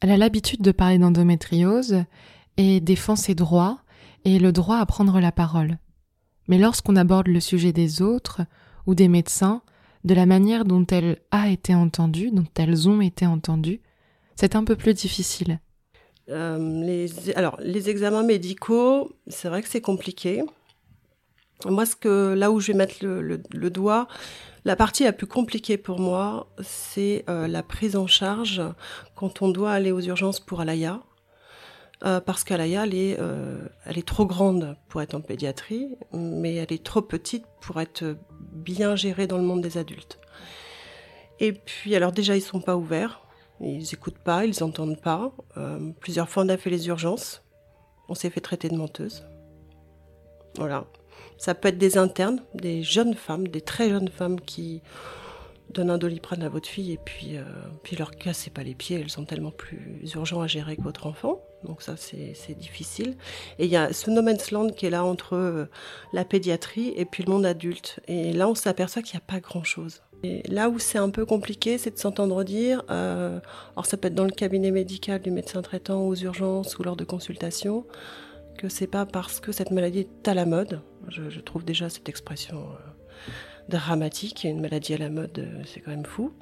[0.00, 2.04] Elle a l'habitude de parler d'endométriose
[2.56, 3.80] et défend ses droits
[4.24, 5.78] et le droit à prendre la parole.
[6.48, 8.42] Mais lorsqu'on aborde le sujet des autres
[8.86, 9.62] ou des médecins,
[10.04, 13.80] de la manière dont elle a été entendue, dont elles ont été entendues,
[14.36, 15.60] c'est un peu plus difficile.
[16.30, 20.42] Euh, les, alors, les examens médicaux, c'est vrai que c'est compliqué.
[21.66, 24.08] Moi, ce que, là où je vais mettre le, doigt,
[24.64, 28.62] la partie la plus compliquée pour moi, c'est euh, la prise en charge
[29.14, 31.00] quand on doit aller aux urgences pour Alaya.
[32.02, 33.18] Euh, parce qu'Alaya, elle, est,
[33.86, 38.96] est trop grande pour être en pédiatrie, mais elle est trop petite pour être bien
[38.96, 40.18] gérée dans le monde des adultes.
[41.40, 43.20] Et puis, alors déjà, ils sont pas ouverts,
[43.60, 45.32] ils n'écoutent pas, ils n'entendent pas.
[46.00, 47.42] plusieurs fois, on a fait les urgences,
[48.08, 49.24] on s'est fait traiter de menteuse.
[50.56, 50.86] Voilà.
[51.38, 54.82] Ça peut être des internes, des jeunes femmes, des très jeunes femmes qui
[55.70, 57.44] donnent un doliprane à votre fille et puis, euh,
[57.82, 61.06] puis leur cassez pas les pieds, elles sont tellement plus urgents à gérer que votre
[61.06, 61.40] enfant.
[61.64, 63.16] Donc ça, c'est difficile.
[63.58, 65.66] Et il y a ce no man's land qui est là entre euh,
[66.12, 68.00] la pédiatrie et puis le monde adulte.
[68.08, 70.02] Et là, on s'aperçoit qu'il n'y a pas grand-chose.
[70.22, 73.40] Et là où c'est un peu compliqué, c'est de s'entendre dire, euh,
[73.72, 76.96] alors ça peut être dans le cabinet médical du médecin traitant aux urgences ou lors
[76.96, 77.86] de consultations,
[78.58, 80.82] que c'est pas parce que cette maladie est à la mode.
[81.08, 82.90] Je, trouve déjà cette expression euh,
[83.70, 84.44] dramatique.
[84.44, 86.32] Une maladie à la mode, euh, c'est quand même fou.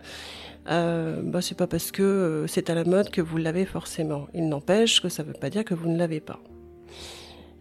[0.69, 4.27] Euh, bah, c'est pas parce que euh, c'est à la mode que vous l'avez forcément.
[4.35, 6.41] Il n'empêche que ça veut pas dire que vous ne l'avez pas.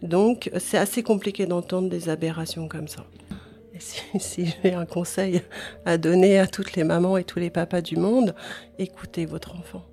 [0.02, 3.04] Donc, c'est assez compliqué d'entendre des aberrations comme ça.
[4.18, 5.42] Si j'ai un conseil
[5.84, 8.34] à donner à toutes les mamans et tous les papas du monde,
[8.78, 9.84] écoutez votre enfant.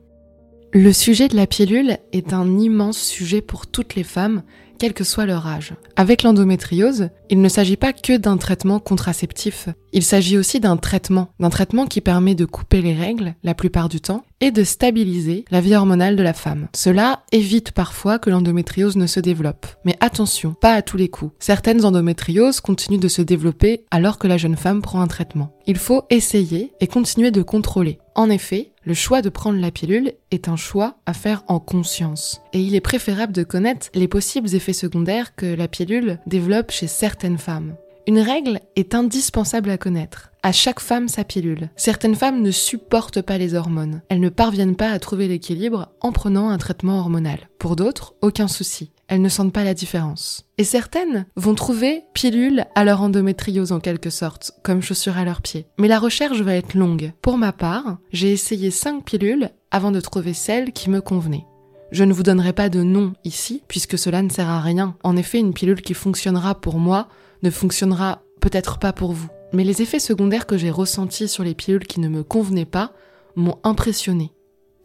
[0.73, 4.43] Le sujet de la pilule est un immense sujet pour toutes les femmes,
[4.77, 5.73] quel que soit leur âge.
[5.95, 11.29] Avec l'endométriose, il ne s'agit pas que d'un traitement contraceptif, il s'agit aussi d'un traitement,
[11.39, 15.45] d'un traitement qui permet de couper les règles la plupart du temps et de stabiliser
[15.51, 16.67] la vie hormonale de la femme.
[16.75, 19.67] Cela évite parfois que l'endométriose ne se développe.
[19.85, 21.31] Mais attention, pas à tous les coups.
[21.39, 25.55] Certaines endométrioses continuent de se développer alors que la jeune femme prend un traitement.
[25.65, 27.99] Il faut essayer et continuer de contrôler.
[28.15, 32.41] En effet, le choix de prendre la pilule est un choix à faire en conscience.
[32.53, 36.87] Et il est préférable de connaître les possibles effets secondaires que la pilule développe chez
[36.87, 37.75] certaines femmes.
[38.07, 40.31] Une règle est indispensable à connaître.
[40.43, 41.69] À chaque femme sa pilule.
[41.75, 44.01] Certaines femmes ne supportent pas les hormones.
[44.09, 47.49] Elles ne parviennent pas à trouver l'équilibre en prenant un traitement hormonal.
[47.57, 48.91] Pour d'autres, aucun souci.
[49.07, 50.47] Elles ne sentent pas la différence.
[50.57, 55.41] Et certaines vont trouver pilule à leur endométriose en quelque sorte, comme chaussure à leurs
[55.41, 55.67] pieds.
[55.77, 57.13] Mais la recherche va être longue.
[57.21, 61.45] Pour ma part, j'ai essayé 5 pilules avant de trouver celle qui me convenait.
[61.91, 64.97] Je ne vous donnerai pas de nom ici, puisque cela ne sert à rien.
[65.03, 67.07] En effet, une pilule qui fonctionnera pour moi
[67.43, 69.29] ne fonctionnera peut-être pas pour vous.
[69.53, 72.91] Mais les effets secondaires que j'ai ressentis sur les pilules qui ne me convenaient pas
[73.35, 74.31] m'ont impressionné.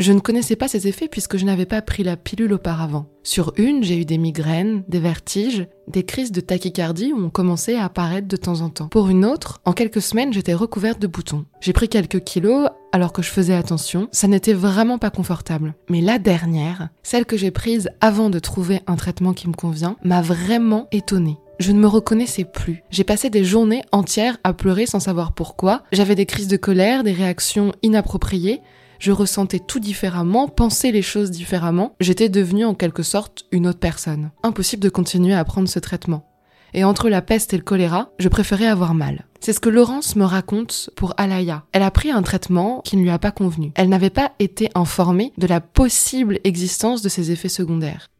[0.00, 3.04] Je ne connaissais pas ces effets puisque je n'avais pas pris la pilule auparavant.
[3.22, 7.84] Sur une, j'ai eu des migraines, des vertiges, des crises de tachycardie ont commencé à
[7.84, 8.88] apparaître de temps en temps.
[8.88, 11.44] Pour une autre, en quelques semaines, j'étais recouverte de boutons.
[11.60, 15.74] J'ai pris quelques kilos alors que je faisais attention, ça n'était vraiment pas confortable.
[15.90, 19.96] Mais la dernière, celle que j'ai prise avant de trouver un traitement qui me convient,
[20.02, 21.36] m'a vraiment étonnée.
[21.58, 22.82] Je ne me reconnaissais plus.
[22.88, 25.82] J'ai passé des journées entières à pleurer sans savoir pourquoi.
[25.92, 28.62] J'avais des crises de colère, des réactions inappropriées.
[29.00, 31.96] Je ressentais tout différemment, pensais les choses différemment.
[32.00, 34.30] J'étais devenue en quelque sorte une autre personne.
[34.42, 36.26] Impossible de continuer à prendre ce traitement.
[36.74, 39.24] Et entre la peste et le choléra, je préférais avoir mal.
[39.40, 41.64] C'est ce que Laurence me raconte pour Alaya.
[41.72, 43.72] Elle a pris un traitement qui ne lui a pas convenu.
[43.74, 48.10] Elle n'avait pas été informée de la possible existence de ses effets secondaires.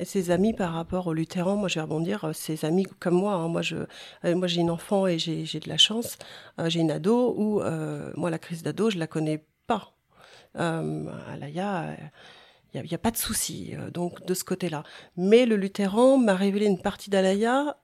[0.00, 3.14] Et ses amis par rapport au Lutheran, moi je vais rebondir, euh, ses amis comme
[3.14, 3.60] moi, hein, moi
[4.24, 6.16] euh, moi j'ai une enfant et j'ai de la chance,
[6.58, 7.60] euh, j'ai une ado où
[8.16, 9.44] moi la crise d'ado je la connais
[10.54, 11.96] Alaya,
[12.74, 14.84] il n'y a, pas de souci donc de ce côté-là.
[15.16, 17.76] Mais le Lutheran m'a révélé une partie d'Alaya,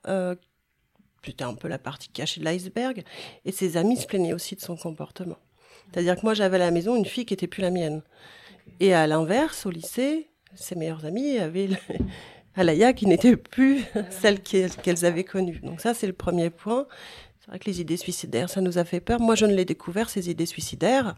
[1.24, 3.02] c'était un peu la partie cachée de l'iceberg,
[3.44, 5.38] et ses amis se plaignaient aussi de son comportement.
[5.90, 8.02] C'est-à-dire que moi j'avais à la maison une fille qui était plus la mienne.
[8.80, 11.68] Et à l'inverse, au lycée, ses meilleures amies avaient
[12.56, 15.60] Alaya qui n'était plus celle qu'elles avaient connue.
[15.62, 16.86] Donc ça, c'est le premier point.
[17.40, 19.20] C'est vrai que les idées suicidaires, ça nous a fait peur.
[19.20, 21.14] Moi, je ne l'ai découvert, ces idées suicidaires,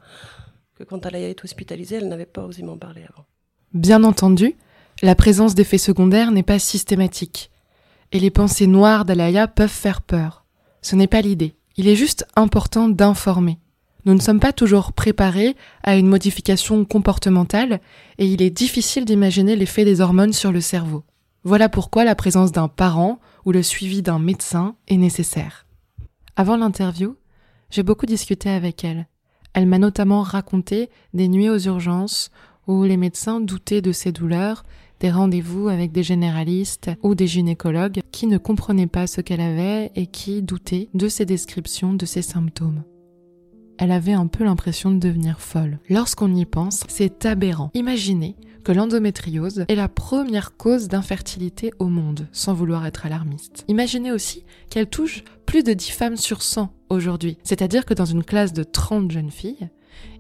[0.78, 3.26] que quand Alaya est hospitalisée, elle n'avait pas osé m'en parler avant.
[3.74, 4.54] Bien entendu,
[5.02, 7.50] la présence d'effets secondaires n'est pas systématique.
[8.12, 10.44] Et les pensées noires d'Alaya peuvent faire peur.
[10.80, 11.56] Ce n'est pas l'idée.
[11.76, 13.58] Il est juste important d'informer.
[14.04, 17.80] Nous ne sommes pas toujours préparés à une modification comportementale
[18.18, 21.02] et il est difficile d'imaginer l'effet des hormones sur le cerveau.
[21.42, 25.66] Voilà pourquoi la présence d'un parent ou le suivi d'un médecin est nécessaire.
[26.36, 27.16] Avant l'interview,
[27.70, 29.06] j'ai beaucoup discuté avec elle.
[29.58, 32.30] Elle m'a notamment raconté des nuits aux urgences
[32.68, 34.62] où les médecins doutaient de ses douleurs,
[35.00, 39.90] des rendez-vous avec des généralistes ou des gynécologues qui ne comprenaient pas ce qu'elle avait
[39.96, 42.84] et qui doutaient de ses descriptions de ses symptômes.
[43.78, 45.80] elle avait un peu l'impression de devenir folle.
[45.90, 47.72] Lorsqu'on y pense, c'est aberrant.
[47.74, 48.36] Imaginez
[48.72, 53.64] l'endométriose est la première cause d'infertilité au monde, sans vouloir être alarmiste.
[53.68, 58.24] Imaginez aussi qu'elle touche plus de 10 femmes sur 100 aujourd'hui, c'est-à-dire que dans une
[58.24, 59.68] classe de 30 jeunes filles,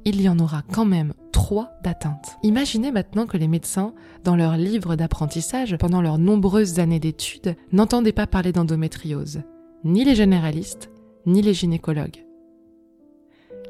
[0.04, 2.36] il y en aura quand même 3 d'atteintes.
[2.42, 8.12] Imaginez maintenant que les médecins, dans leurs livres d'apprentissage, pendant leurs nombreuses années d'études, n'entendaient
[8.12, 9.42] pas parler d'endométriose,
[9.84, 10.90] ni les généralistes,
[11.26, 12.27] ni les gynécologues.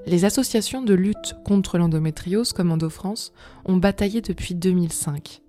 [0.06, 3.32] Les associations de lutte contre l'endométriose comme EndoFrance
[3.64, 5.42] ont bataillé depuis 2005,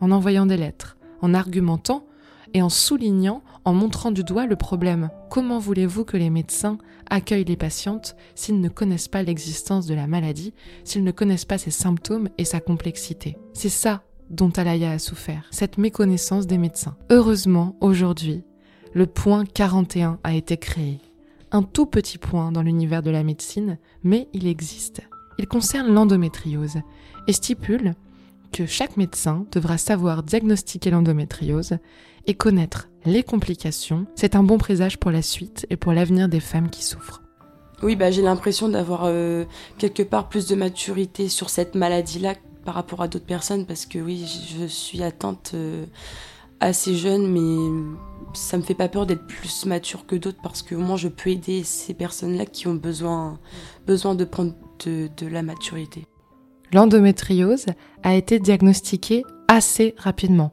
[0.00, 2.06] en envoyant des lettres, en argumentant
[2.54, 5.10] et en soulignant, en montrant du doigt le problème.
[5.30, 6.78] Comment voulez-vous que les médecins
[7.10, 11.58] accueillent les patientes s'ils ne connaissent pas l'existence de la maladie, s'ils ne connaissent pas
[11.58, 13.36] ses symptômes et sa complexité?
[13.52, 16.96] C'est ça dont Alaya a souffert, cette méconnaissance des médecins.
[17.10, 18.44] Heureusement, aujourd'hui,
[18.94, 21.00] le point 41 a été créé
[21.52, 25.02] un tout petit point dans l'univers de la médecine, mais il existe.
[25.38, 26.78] Il concerne l'endométriose
[27.26, 27.94] et stipule
[28.52, 31.78] que chaque médecin devra savoir diagnostiquer l'endométriose
[32.26, 34.06] et connaître les complications.
[34.14, 37.22] C'est un bon présage pour la suite et pour l'avenir des femmes qui souffrent.
[37.82, 39.44] Oui, bah, j'ai l'impression d'avoir euh,
[39.78, 43.98] quelque part plus de maturité sur cette maladie-là par rapport à d'autres personnes parce que
[43.98, 44.26] oui,
[44.58, 45.84] je suis atteinte euh,
[46.60, 47.92] assez jeune, mais
[48.34, 51.08] ça me fait pas peur d'être plus mature que d'autres parce que au moins je
[51.08, 53.38] peux aider ces personnes-là qui ont besoin,
[53.86, 56.06] de prendre de, de la maturité.
[56.72, 57.66] L'endométriose
[58.02, 60.52] a été diagnostiquée assez rapidement,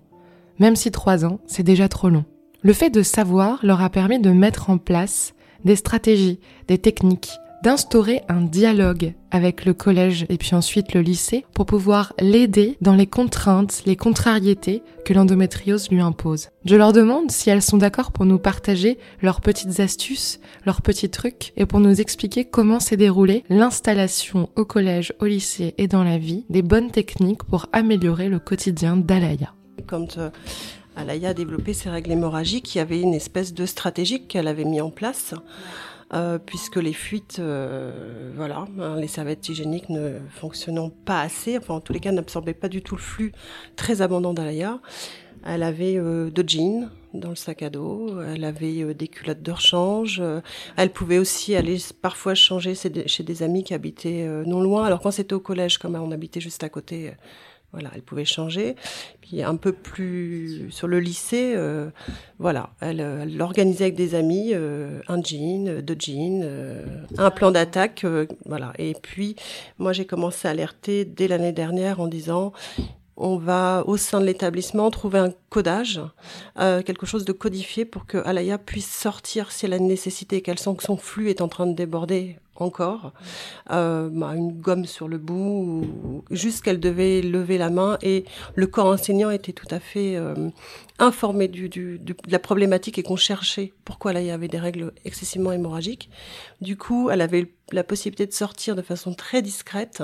[0.60, 2.26] même si trois ans, c'est déjà trop long.
[2.62, 5.34] Le fait de savoir leur a permis de mettre en place
[5.66, 7.32] des stratégies, des techniques,
[7.64, 12.94] d'instaurer un dialogue avec le collège et puis ensuite le lycée pour pouvoir l'aider dans
[12.94, 16.50] les contraintes, les contrariétés que l'endométriose lui impose.
[16.66, 21.10] Je leur demande si elles sont d'accord pour nous partager leurs petites astuces, leurs petits
[21.10, 26.04] trucs et pour nous expliquer comment s'est déroulée l'installation au collège, au lycée et dans
[26.04, 29.54] la vie des bonnes techniques pour améliorer le quotidien d'Alaya.
[29.88, 30.32] Quand euh,
[30.98, 34.66] Alaya a développé ses règles hémorragiques, il y avait une espèce de stratégie qu'elle avait
[34.66, 35.34] mis en place.
[36.14, 41.74] Euh, puisque les fuites, euh, voilà, hein, les serviettes hygiéniques ne fonctionnant pas assez, enfin
[41.74, 43.32] en tous les cas n'absorbaient pas du tout le flux
[43.76, 44.80] très abondant d'Alaya.
[45.44, 49.52] Elle avait euh, de jeans dans le sac à dos, elle avait des culottes de
[49.52, 50.22] rechange,
[50.78, 54.84] elle pouvait aussi aller parfois changer chez des amis qui habitaient non loin.
[54.86, 57.14] Alors quand c'était au collège, comme on habitait juste à côté,
[57.74, 58.76] voilà, elle pouvait changer.
[59.22, 61.90] Puis un peu plus sur le lycée, euh,
[62.38, 66.86] voilà, elle, elle, organisait avec des amis euh, un jean, deux jeans, euh,
[67.18, 68.06] un plan d'attaque,
[68.46, 68.74] voilà.
[68.78, 69.36] Et puis
[69.80, 72.54] moi j'ai commencé à alerter dès l'année dernière en disant
[73.18, 76.02] on va au sein de l'établissement trouver un codage,
[76.56, 80.58] quelque chose de codifié pour que Alaya puisse sortir si elle a une nécessité, qu'elle
[80.58, 83.14] sent que son flux est en train de déborder encore,
[83.72, 88.26] euh, bah, une gomme sur le bout, ou juste qu'elle devait lever la main et
[88.56, 90.50] le corps enseignant était tout à fait euh,
[91.00, 94.60] informé du, du, de la problématique et qu'on cherchait pourquoi là il y avait des
[94.60, 96.10] règles excessivement hémorragiques.
[96.62, 100.04] Du coup, elle avait la possibilité de sortir de façon très discrète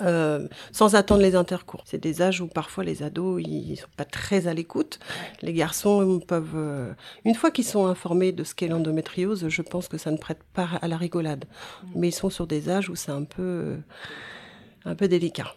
[0.00, 1.82] euh, sans attendre les intercours.
[1.84, 4.98] C'est des âges où parfois les ados ils sont pas très à l'écoute.
[5.42, 6.92] Les garçons peuvent, euh,
[7.26, 10.42] une fois qu'ils sont informés de ce qu'est l'endométriose, je pense que ça ne prête
[10.54, 11.44] pas à la rigolade.
[11.94, 13.76] Mais ils sont sur des âges où c'est un peu, euh,
[14.86, 15.54] un peu délicat.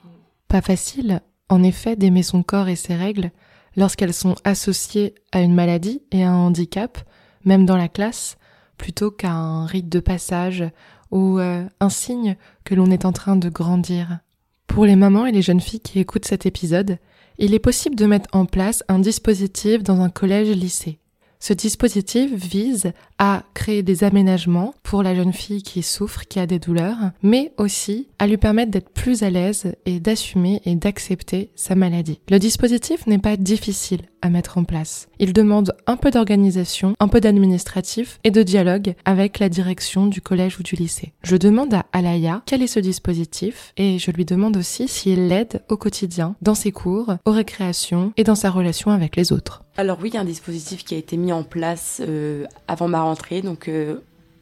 [0.50, 3.32] Pas facile, en effet, d'aimer son corps et ses règles
[3.78, 6.98] lorsqu'elles sont associées à une maladie et à un handicap,
[7.46, 8.38] même dans la classe,
[8.78, 10.66] plutôt qu'à un rite de passage
[11.12, 14.20] ou un signe que l'on est en train de grandir.
[14.68, 16.98] Pour les mamans et les jeunes filles qui écoutent cet épisode,
[17.38, 21.00] il est possible de mettre en place un dispositif dans un collège-lycée.
[21.40, 26.48] Ce dispositif vise à créer des aménagements pour la jeune fille qui souffre, qui a
[26.48, 31.52] des douleurs, mais aussi à lui permettre d'être plus à l'aise et d'assumer et d'accepter
[31.56, 32.20] sa maladie.
[32.32, 35.08] Le dispositif n'est pas difficile mettre en place.
[35.20, 40.22] Il demande un peu d'organisation, un peu d'administratif et de dialogue avec la direction du
[40.22, 41.14] collège ou du lycée.
[41.24, 45.64] Je demande à Alaya quel est ce dispositif et je lui demande aussi s'il l'aide
[45.70, 49.64] au quotidien, dans ses cours, aux récréations et dans sa relation avec les autres.
[49.78, 52.88] Alors oui, il y a un dispositif qui a été mis en place euh, avant
[52.88, 53.42] ma rentrée.
[53.42, 53.98] Donc euh,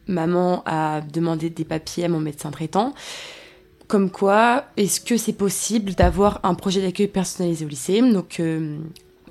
[0.07, 2.93] maman a demandé des papiers à mon médecin traitant.
[3.87, 8.01] Comme quoi, est-ce que c'est possible d'avoir un projet d'accueil personnalisé au lycée?
[8.01, 8.77] Donc euh,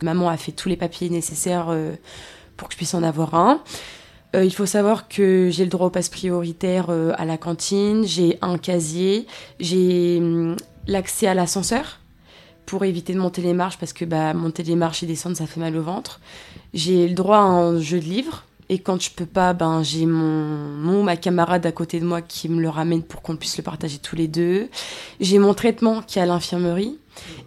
[0.02, 1.74] maman a fait tous les papiers nécessaires
[2.56, 3.62] pour que je puisse en avoir un.
[4.34, 8.58] il faut savoir que j'ai le droit au passe prioritaire à la cantine, j'ai un
[8.58, 9.26] casier,
[9.60, 12.00] j'ai hum, l'accès à l'ascenseur
[12.66, 15.46] pour éviter de monter les marches parce que bah, monter les marches et descendre ça
[15.46, 16.20] fait mal au ventre.
[16.74, 20.06] J'ai le droit à un jeu de livres Et quand je peux pas, ben j'ai
[20.06, 23.56] mon, mon ma camarade à côté de moi qui me le ramène pour qu'on puisse
[23.58, 24.68] le partager tous les deux.
[25.20, 26.98] J'ai mon traitement qui est à l'infirmerie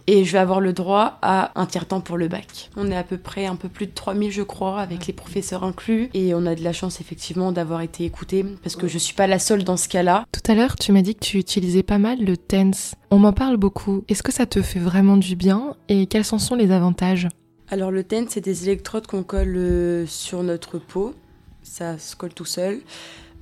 [0.06, 2.70] et je vais avoir le droit à un tiers-temps pour le bac.
[2.76, 5.64] On est à peu près un peu plus de 3000 je crois avec les professeurs
[5.64, 9.14] inclus et on a de la chance effectivement d'avoir été écoutés parce que je suis
[9.14, 10.24] pas la seule dans ce cas-là.
[10.32, 12.94] Tout à l'heure, tu m'as dit que tu utilisais pas mal le TENS.
[13.10, 14.04] On m'en parle beaucoup.
[14.08, 15.74] Est-ce que ça te fait vraiment du bien?
[15.88, 17.28] Et quels en sont les avantages?
[17.68, 21.14] Alors le TENS c'est des électrodes qu'on colle euh, sur notre peau.
[21.62, 22.80] Ça se colle tout seul.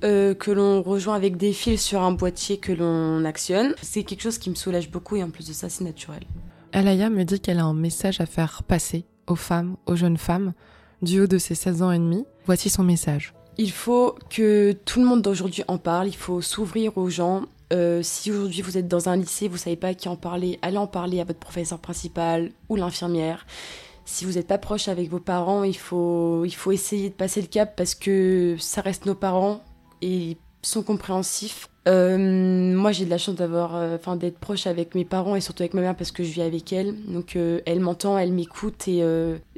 [0.03, 3.73] Euh, que l'on rejoint avec des fils sur un boîtier que l'on actionne.
[3.81, 6.23] C'est quelque chose qui me soulage beaucoup et en plus de ça, c'est naturel.
[6.73, 10.53] Alaya me dit qu'elle a un message à faire passer aux femmes, aux jeunes femmes,
[11.01, 12.25] du haut de ses 16 ans et demi.
[12.45, 13.33] Voici son message.
[13.57, 17.43] Il faut que tout le monde d'aujourd'hui en parle, il faut s'ouvrir aux gens.
[17.71, 20.59] Euh, si aujourd'hui vous êtes dans un lycée, vous savez pas à qui en parler,
[20.61, 23.45] allez en parler à votre professeur principal ou l'infirmière
[24.05, 27.41] si vous n'êtes pas proche avec vos parents, il faut, il faut essayer de passer
[27.41, 29.63] le cap parce que ça reste nos parents
[30.05, 31.69] et sont compréhensifs.
[31.87, 32.17] Euh,
[32.73, 35.61] moi, j'ai de la chance d'avoir, euh, enfin, d'être proche avec mes parents et surtout
[35.61, 36.95] avec ma mère parce que je vis avec elle.
[37.05, 39.03] Donc, euh, elle m'entend, elle m'écoute et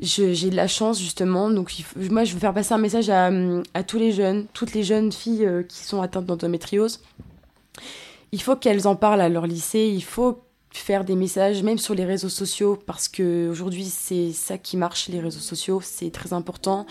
[0.01, 1.49] j'ai de la chance justement.
[1.49, 3.29] Donc, moi, je veux faire passer un message à,
[3.73, 7.01] à tous les jeunes, toutes les jeunes filles qui sont atteintes d'endométriose.
[8.33, 9.89] Il faut qu'elles en parlent à leur lycée.
[9.93, 10.41] Il faut
[10.71, 15.07] faire des messages, même sur les réseaux sociaux, parce que aujourd'hui, c'est ça qui marche,
[15.07, 16.85] les réseaux sociaux, c'est très important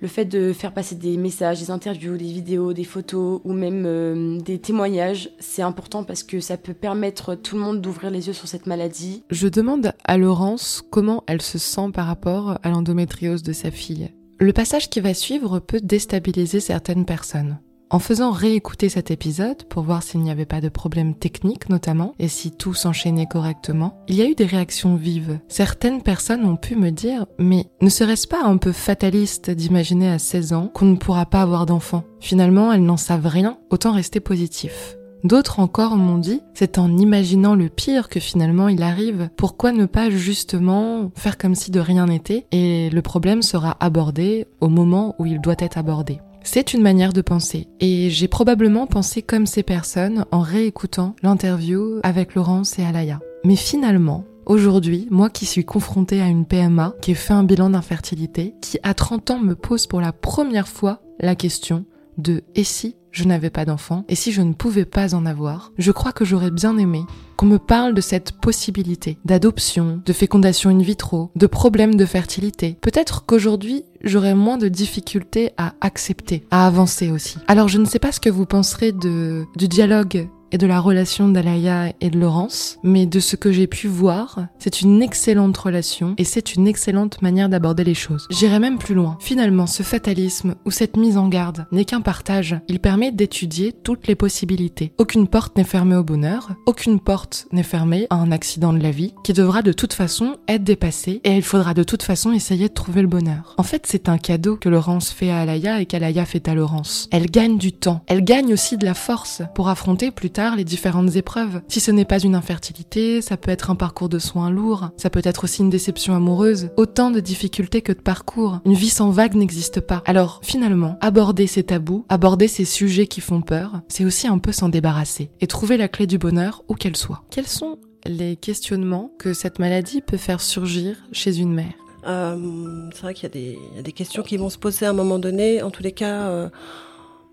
[0.00, 3.84] le fait de faire passer des messages, des interviews, des vidéos, des photos ou même
[3.86, 8.26] euh, des témoignages, c'est important parce que ça peut permettre tout le monde d'ouvrir les
[8.26, 9.22] yeux sur cette maladie.
[9.30, 14.10] Je demande à Laurence comment elle se sent par rapport à l'endométriose de sa fille.
[14.38, 17.58] Le passage qui va suivre peut déstabiliser certaines personnes.
[17.92, 22.14] En faisant réécouter cet épisode pour voir s'il n'y avait pas de problème technique notamment
[22.20, 25.40] et si tout s'enchaînait correctement, il y a eu des réactions vives.
[25.48, 30.20] Certaines personnes ont pu me dire mais ne serait-ce pas un peu fataliste d'imaginer à
[30.20, 32.04] 16 ans qu'on ne pourra pas avoir d'enfant?
[32.20, 34.96] Finalement, elles n'en savent rien, autant rester positif.
[35.24, 39.30] D'autres encore m'ont dit, c'est en imaginant le pire que finalement il arrive.
[39.36, 44.46] Pourquoi ne pas justement faire comme si de rien n'était et le problème sera abordé
[44.60, 46.20] au moment où il doit être abordé.
[46.42, 52.00] C'est une manière de penser et j'ai probablement pensé comme ces personnes en réécoutant l'interview
[52.02, 53.20] avec Laurence et Alaya.
[53.44, 57.70] Mais finalement, Aujourd'hui, moi qui suis confrontée à une PMA, qui ai fait un bilan
[57.70, 61.84] d'infertilité, qui à 30 ans me pose pour la première fois la question
[62.18, 62.96] de et si?
[63.12, 66.24] Je n'avais pas d'enfant et si je ne pouvais pas en avoir, je crois que
[66.24, 67.02] j'aurais bien aimé
[67.36, 72.76] qu'on me parle de cette possibilité d'adoption, de fécondation in vitro, de problèmes de fertilité.
[72.80, 77.38] Peut-être qu'aujourd'hui, j'aurais moins de difficultés à accepter, à avancer aussi.
[77.48, 80.80] Alors je ne sais pas ce que vous penserez de, du dialogue et de la
[80.80, 85.56] relation d'Alaya et de Laurence, mais de ce que j'ai pu voir, c'est une excellente
[85.56, 88.26] relation et c'est une excellente manière d'aborder les choses.
[88.30, 89.16] J'irai même plus loin.
[89.20, 92.56] Finalement, ce fatalisme ou cette mise en garde n'est qu'un partage.
[92.68, 94.92] Il permet d'étudier toutes les possibilités.
[94.98, 98.90] Aucune porte n'est fermée au bonheur, aucune porte n'est fermée à un accident de la
[98.90, 102.68] vie qui devra de toute façon être dépassé et il faudra de toute façon essayer
[102.68, 103.54] de trouver le bonheur.
[103.58, 107.08] En fait, c'est un cadeau que Laurence fait à Alaya et qu'Alaya fait à Laurence.
[107.12, 108.02] Elle gagne du temps.
[108.06, 111.60] Elle gagne aussi de la force pour affronter plus tard les différentes épreuves.
[111.68, 115.10] Si ce n'est pas une infertilité, ça peut être un parcours de soins lourd, ça
[115.10, 118.60] peut être aussi une déception amoureuse, autant de difficultés que de parcours.
[118.64, 120.02] Une vie sans vague n'existe pas.
[120.06, 124.52] Alors finalement, aborder ces tabous, aborder ces sujets qui font peur, c'est aussi un peu
[124.52, 127.22] s'en débarrasser et trouver la clé du bonheur où qu'elle soit.
[127.30, 131.74] Quels sont les questionnements que cette maladie peut faire surgir chez une mère?
[132.06, 135.18] Euh, C'est vrai qu'il y, a des questions qui vont se poser à un moment
[135.18, 135.62] donné.
[135.62, 136.48] En tous les cas, euh,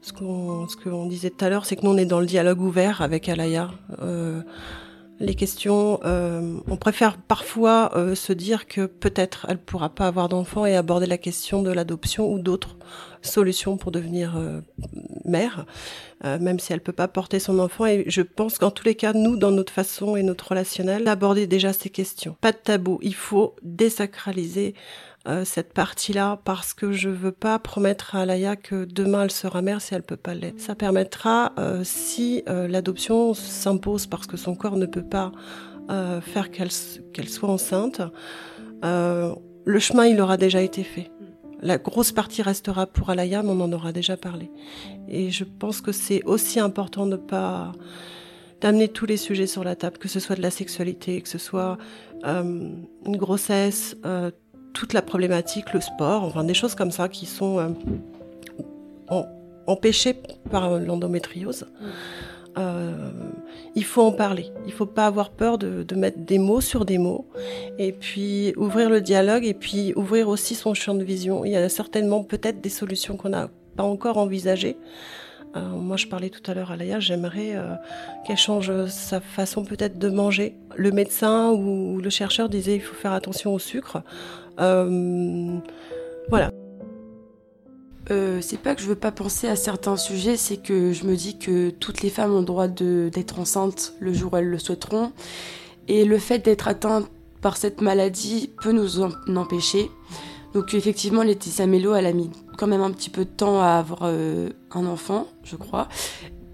[0.02, 2.62] ce qu'on ce disait tout à l'heure, c'est que nous on est dans le dialogue
[2.62, 3.72] ouvert avec Alaya.
[4.02, 4.42] Euh,
[5.20, 10.30] les questions, euh, on préfère parfois euh, se dire que peut-être elle pourra pas avoir
[10.30, 12.78] d'enfant et aborder la question de l'adoption ou d'autres
[13.24, 14.40] solutions pour devenir
[15.26, 15.66] mère,
[16.24, 17.88] même si elle peut pas porter son enfant.
[17.88, 21.48] Et je pense qu'en tous les cas, nous, dans notre façon et notre relationnel, d'aborder
[21.48, 22.38] déjà ces questions.
[22.40, 23.00] Pas de tabou.
[23.02, 24.76] Il faut désacraliser
[25.28, 29.62] euh, cette partie-là parce que je veux pas promettre à Alaya que demain elle sera
[29.62, 30.62] mère si elle peut pas l'être.
[30.62, 35.32] Ça permettra euh, si euh, l'adoption s'impose parce que son corps ne peut pas
[36.22, 36.72] faire qu'elle
[37.14, 38.02] qu'elle soit enceinte.
[38.84, 41.10] le chemin il aura déjà été fait.
[41.62, 44.52] La grosse partie restera pour Alaya, mais on en aura déjà parlé.
[45.08, 47.72] Et je pense que c'est aussi important de pas
[48.60, 51.38] d'amener tous les sujets sur la table, que ce soit de la sexualité, que ce
[51.38, 51.78] soit
[52.26, 53.96] une grossesse,
[54.78, 57.76] toute la problématique, le sport, enfin des choses comme ça qui sont
[59.10, 59.22] euh,
[59.66, 60.22] empêchées
[60.52, 61.66] par l'endométriose.
[61.82, 61.86] Mm.
[62.60, 63.10] Euh,
[63.76, 64.52] il faut en parler.
[64.68, 67.28] Il faut pas avoir peur de, de, mettre des mots sur des mots.
[67.80, 71.44] Et puis ouvrir le dialogue et puis ouvrir aussi son champ de vision.
[71.44, 74.78] Il y a certainement peut-être des solutions qu'on n'a pas encore envisagées.
[75.56, 77.76] Euh, moi, je parlais tout à l'heure à Laïa, j'aimerais euh,
[78.26, 80.56] qu'elle change sa façon peut-être de manger.
[80.76, 84.04] Le médecin ou le chercheur disait il faut faire attention au sucre.
[84.60, 85.60] Euh,
[86.30, 86.52] voilà.
[88.10, 91.16] Euh, c'est pas que je veux pas penser à certains sujets, c'est que je me
[91.16, 95.12] dis que toutes les femmes ont droit d'être enceintes le jour où elles le souhaiteront.
[95.88, 97.08] Et le fait d'être atteinte
[97.42, 99.92] par cette maladie peut nous en empêcher.
[100.54, 103.72] Donc effectivement, Laetitia Mello, elle a mis quand même un petit peu de temps à
[103.72, 105.88] avoir euh, un enfant, je crois.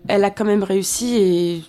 [0.08, 1.64] Elle a quand même réussi et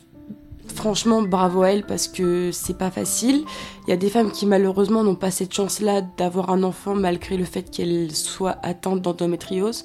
[0.68, 3.44] franchement, bravo à elle parce que c'est pas facile.
[3.86, 7.36] Il y a des femmes qui malheureusement n'ont pas cette chance-là d'avoir un enfant malgré
[7.36, 9.82] le fait qu'elles soient atteintes d'endométriose.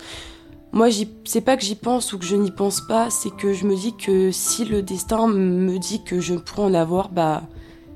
[0.71, 0.89] Moi,
[1.25, 3.75] c'est pas que j'y pense ou que je n'y pense pas, c'est que je me
[3.75, 7.43] dis que si le destin me dit que je pourrais en avoir, bah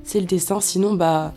[0.04, 0.60] c'est le destin.
[0.60, 1.34] Sinon, bah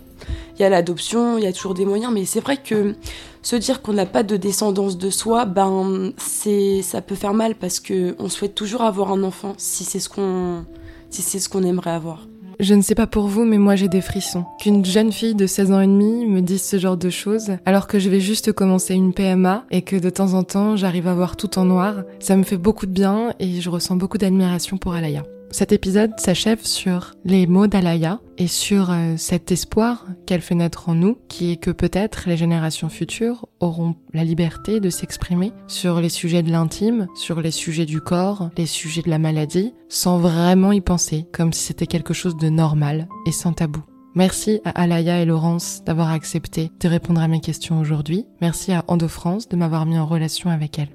[0.59, 2.95] il y a l'adoption, il y a toujours des moyens, mais c'est vrai que
[3.43, 7.55] se dire qu'on n'a pas de descendance de soi, ben c'est ça peut faire mal
[7.55, 10.65] parce que on souhaite toujours avoir un enfant si c'est ce qu'on
[11.11, 12.27] si c'est ce qu'on aimerait avoir.
[12.59, 14.45] Je ne sais pas pour vous, mais moi j'ai des frissons.
[14.61, 17.87] Qu'une jeune fille de 16 ans et demi me dise ce genre de choses, alors
[17.87, 21.15] que je vais juste commencer une PMA et que de temps en temps j'arrive à
[21.15, 24.79] voir tout en noir, ça me fait beaucoup de bien et je ressens beaucoup d'admiration
[24.79, 25.25] pour Alaya.
[25.51, 30.89] Cet épisode s'achève sur les mots d'Alaya et sur euh, cet espoir qu'elle fait naître
[30.89, 36.01] en nous, qui est que peut-être les générations futures auront la liberté de s'exprimer sur
[36.01, 40.19] les sujets de l'intime, sur les sujets du corps, les sujets de la maladie, sans
[40.19, 43.83] vraiment y penser, comme si c'était quelque chose de normal et sans tabou.
[44.15, 48.27] Merci à Alaya et Laurence d'avoir accepté de répondre à mes questions aujourd'hui.
[48.41, 50.89] Merci à Endo France de m'avoir mis en relation avec elle.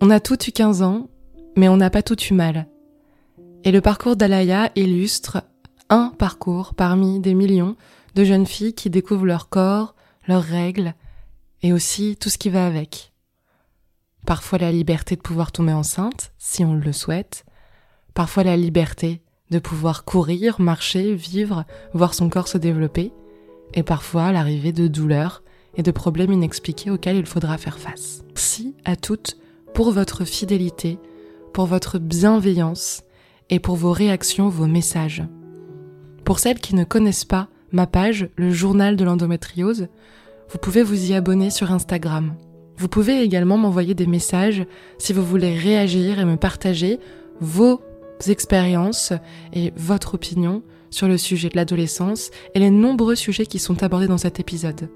[0.00, 1.08] On a tous eu 15 ans,
[1.56, 2.66] mais on n'a pas tout eu mal.
[3.66, 5.42] Et le parcours d'Alaya illustre
[5.88, 7.74] un parcours parmi des millions
[8.14, 9.96] de jeunes filles qui découvrent leur corps,
[10.28, 10.94] leurs règles
[11.64, 13.12] et aussi tout ce qui va avec.
[14.24, 17.44] Parfois la liberté de pouvoir tomber enceinte, si on le souhaite,
[18.14, 23.10] parfois la liberté de pouvoir courir, marcher, vivre, voir son corps se développer,
[23.74, 25.42] et parfois l'arrivée de douleurs
[25.74, 28.22] et de problèmes inexpliqués auxquels il faudra faire face.
[28.28, 29.36] Merci à toutes
[29.74, 31.00] pour votre fidélité,
[31.52, 33.02] pour votre bienveillance
[33.50, 35.24] et pour vos réactions, vos messages.
[36.24, 39.88] Pour celles qui ne connaissent pas ma page, le journal de l'endométriose,
[40.50, 42.34] vous pouvez vous y abonner sur Instagram.
[42.78, 44.64] Vous pouvez également m'envoyer des messages
[44.98, 47.00] si vous voulez réagir et me partager
[47.40, 47.80] vos
[48.26, 49.12] expériences
[49.52, 54.08] et votre opinion sur le sujet de l'adolescence et les nombreux sujets qui sont abordés
[54.08, 54.88] dans cet épisode.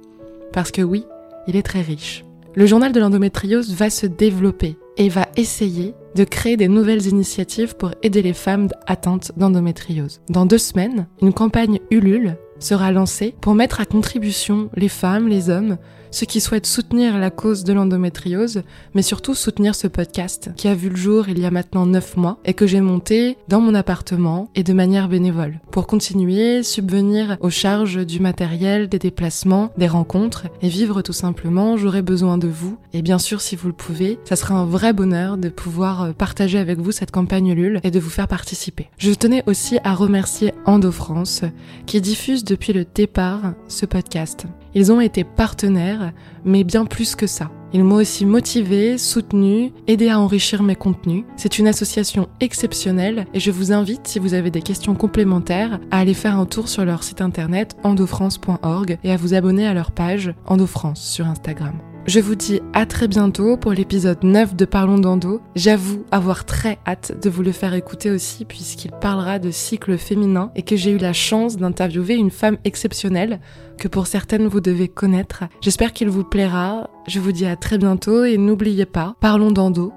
[0.52, 1.04] Parce que oui,
[1.46, 2.24] il est très riche.
[2.54, 7.76] Le journal de l'endométriose va se développer et va essayer de créer des nouvelles initiatives
[7.76, 10.20] pour aider les femmes atteintes d'endométriose.
[10.28, 15.50] Dans deux semaines, une campagne Ulule sera lancée pour mettre à contribution les femmes, les
[15.50, 15.78] hommes,
[16.10, 18.62] ceux qui souhaitent soutenir la cause de l'endométriose,
[18.94, 22.16] mais surtout soutenir ce podcast qui a vu le jour il y a maintenant 9
[22.16, 27.36] mois et que j'ai monté dans mon appartement et de manière bénévole pour continuer, subvenir
[27.40, 31.76] aux charges du matériel, des déplacements, des rencontres et vivre tout simplement.
[31.76, 34.92] J'aurai besoin de vous et bien sûr si vous le pouvez, ça sera un vrai
[34.92, 38.88] bonheur de pouvoir euh, partager avec vous cette campagne Lul et de vous faire participer.
[38.98, 41.42] Je tenais aussi à remercier Endo France
[41.86, 44.46] qui diffuse depuis le départ ce podcast.
[44.74, 46.12] Ils ont été partenaires,
[46.44, 47.50] mais bien plus que ça.
[47.72, 51.24] Ils m'ont aussi motivé, soutenu, aidé à enrichir mes contenus.
[51.36, 55.98] C'est une association exceptionnelle et je vous invite, si vous avez des questions complémentaires, à
[56.00, 59.92] aller faire un tour sur leur site internet endofrance.org et à vous abonner à leur
[59.92, 61.89] page Endofrance sur Instagram.
[62.06, 65.42] Je vous dis à très bientôt pour l'épisode 9 de Parlons d'Endo.
[65.54, 70.50] J'avoue avoir très hâte de vous le faire écouter aussi puisqu'il parlera de cycle féminin
[70.56, 73.38] et que j'ai eu la chance d'interviewer une femme exceptionnelle
[73.78, 75.44] que pour certaines vous devez connaître.
[75.60, 76.88] J'espère qu'il vous plaira.
[77.06, 79.92] Je vous dis à très bientôt et n'oubliez pas, parlons d'endo,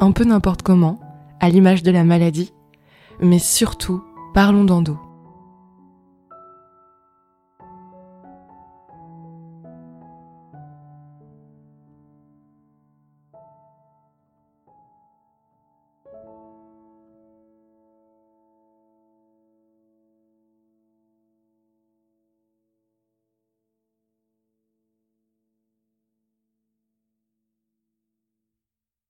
[0.00, 0.98] un peu n'importe comment,
[1.38, 2.52] à l'image de la maladie,
[3.20, 4.98] mais surtout, parlons d'endo.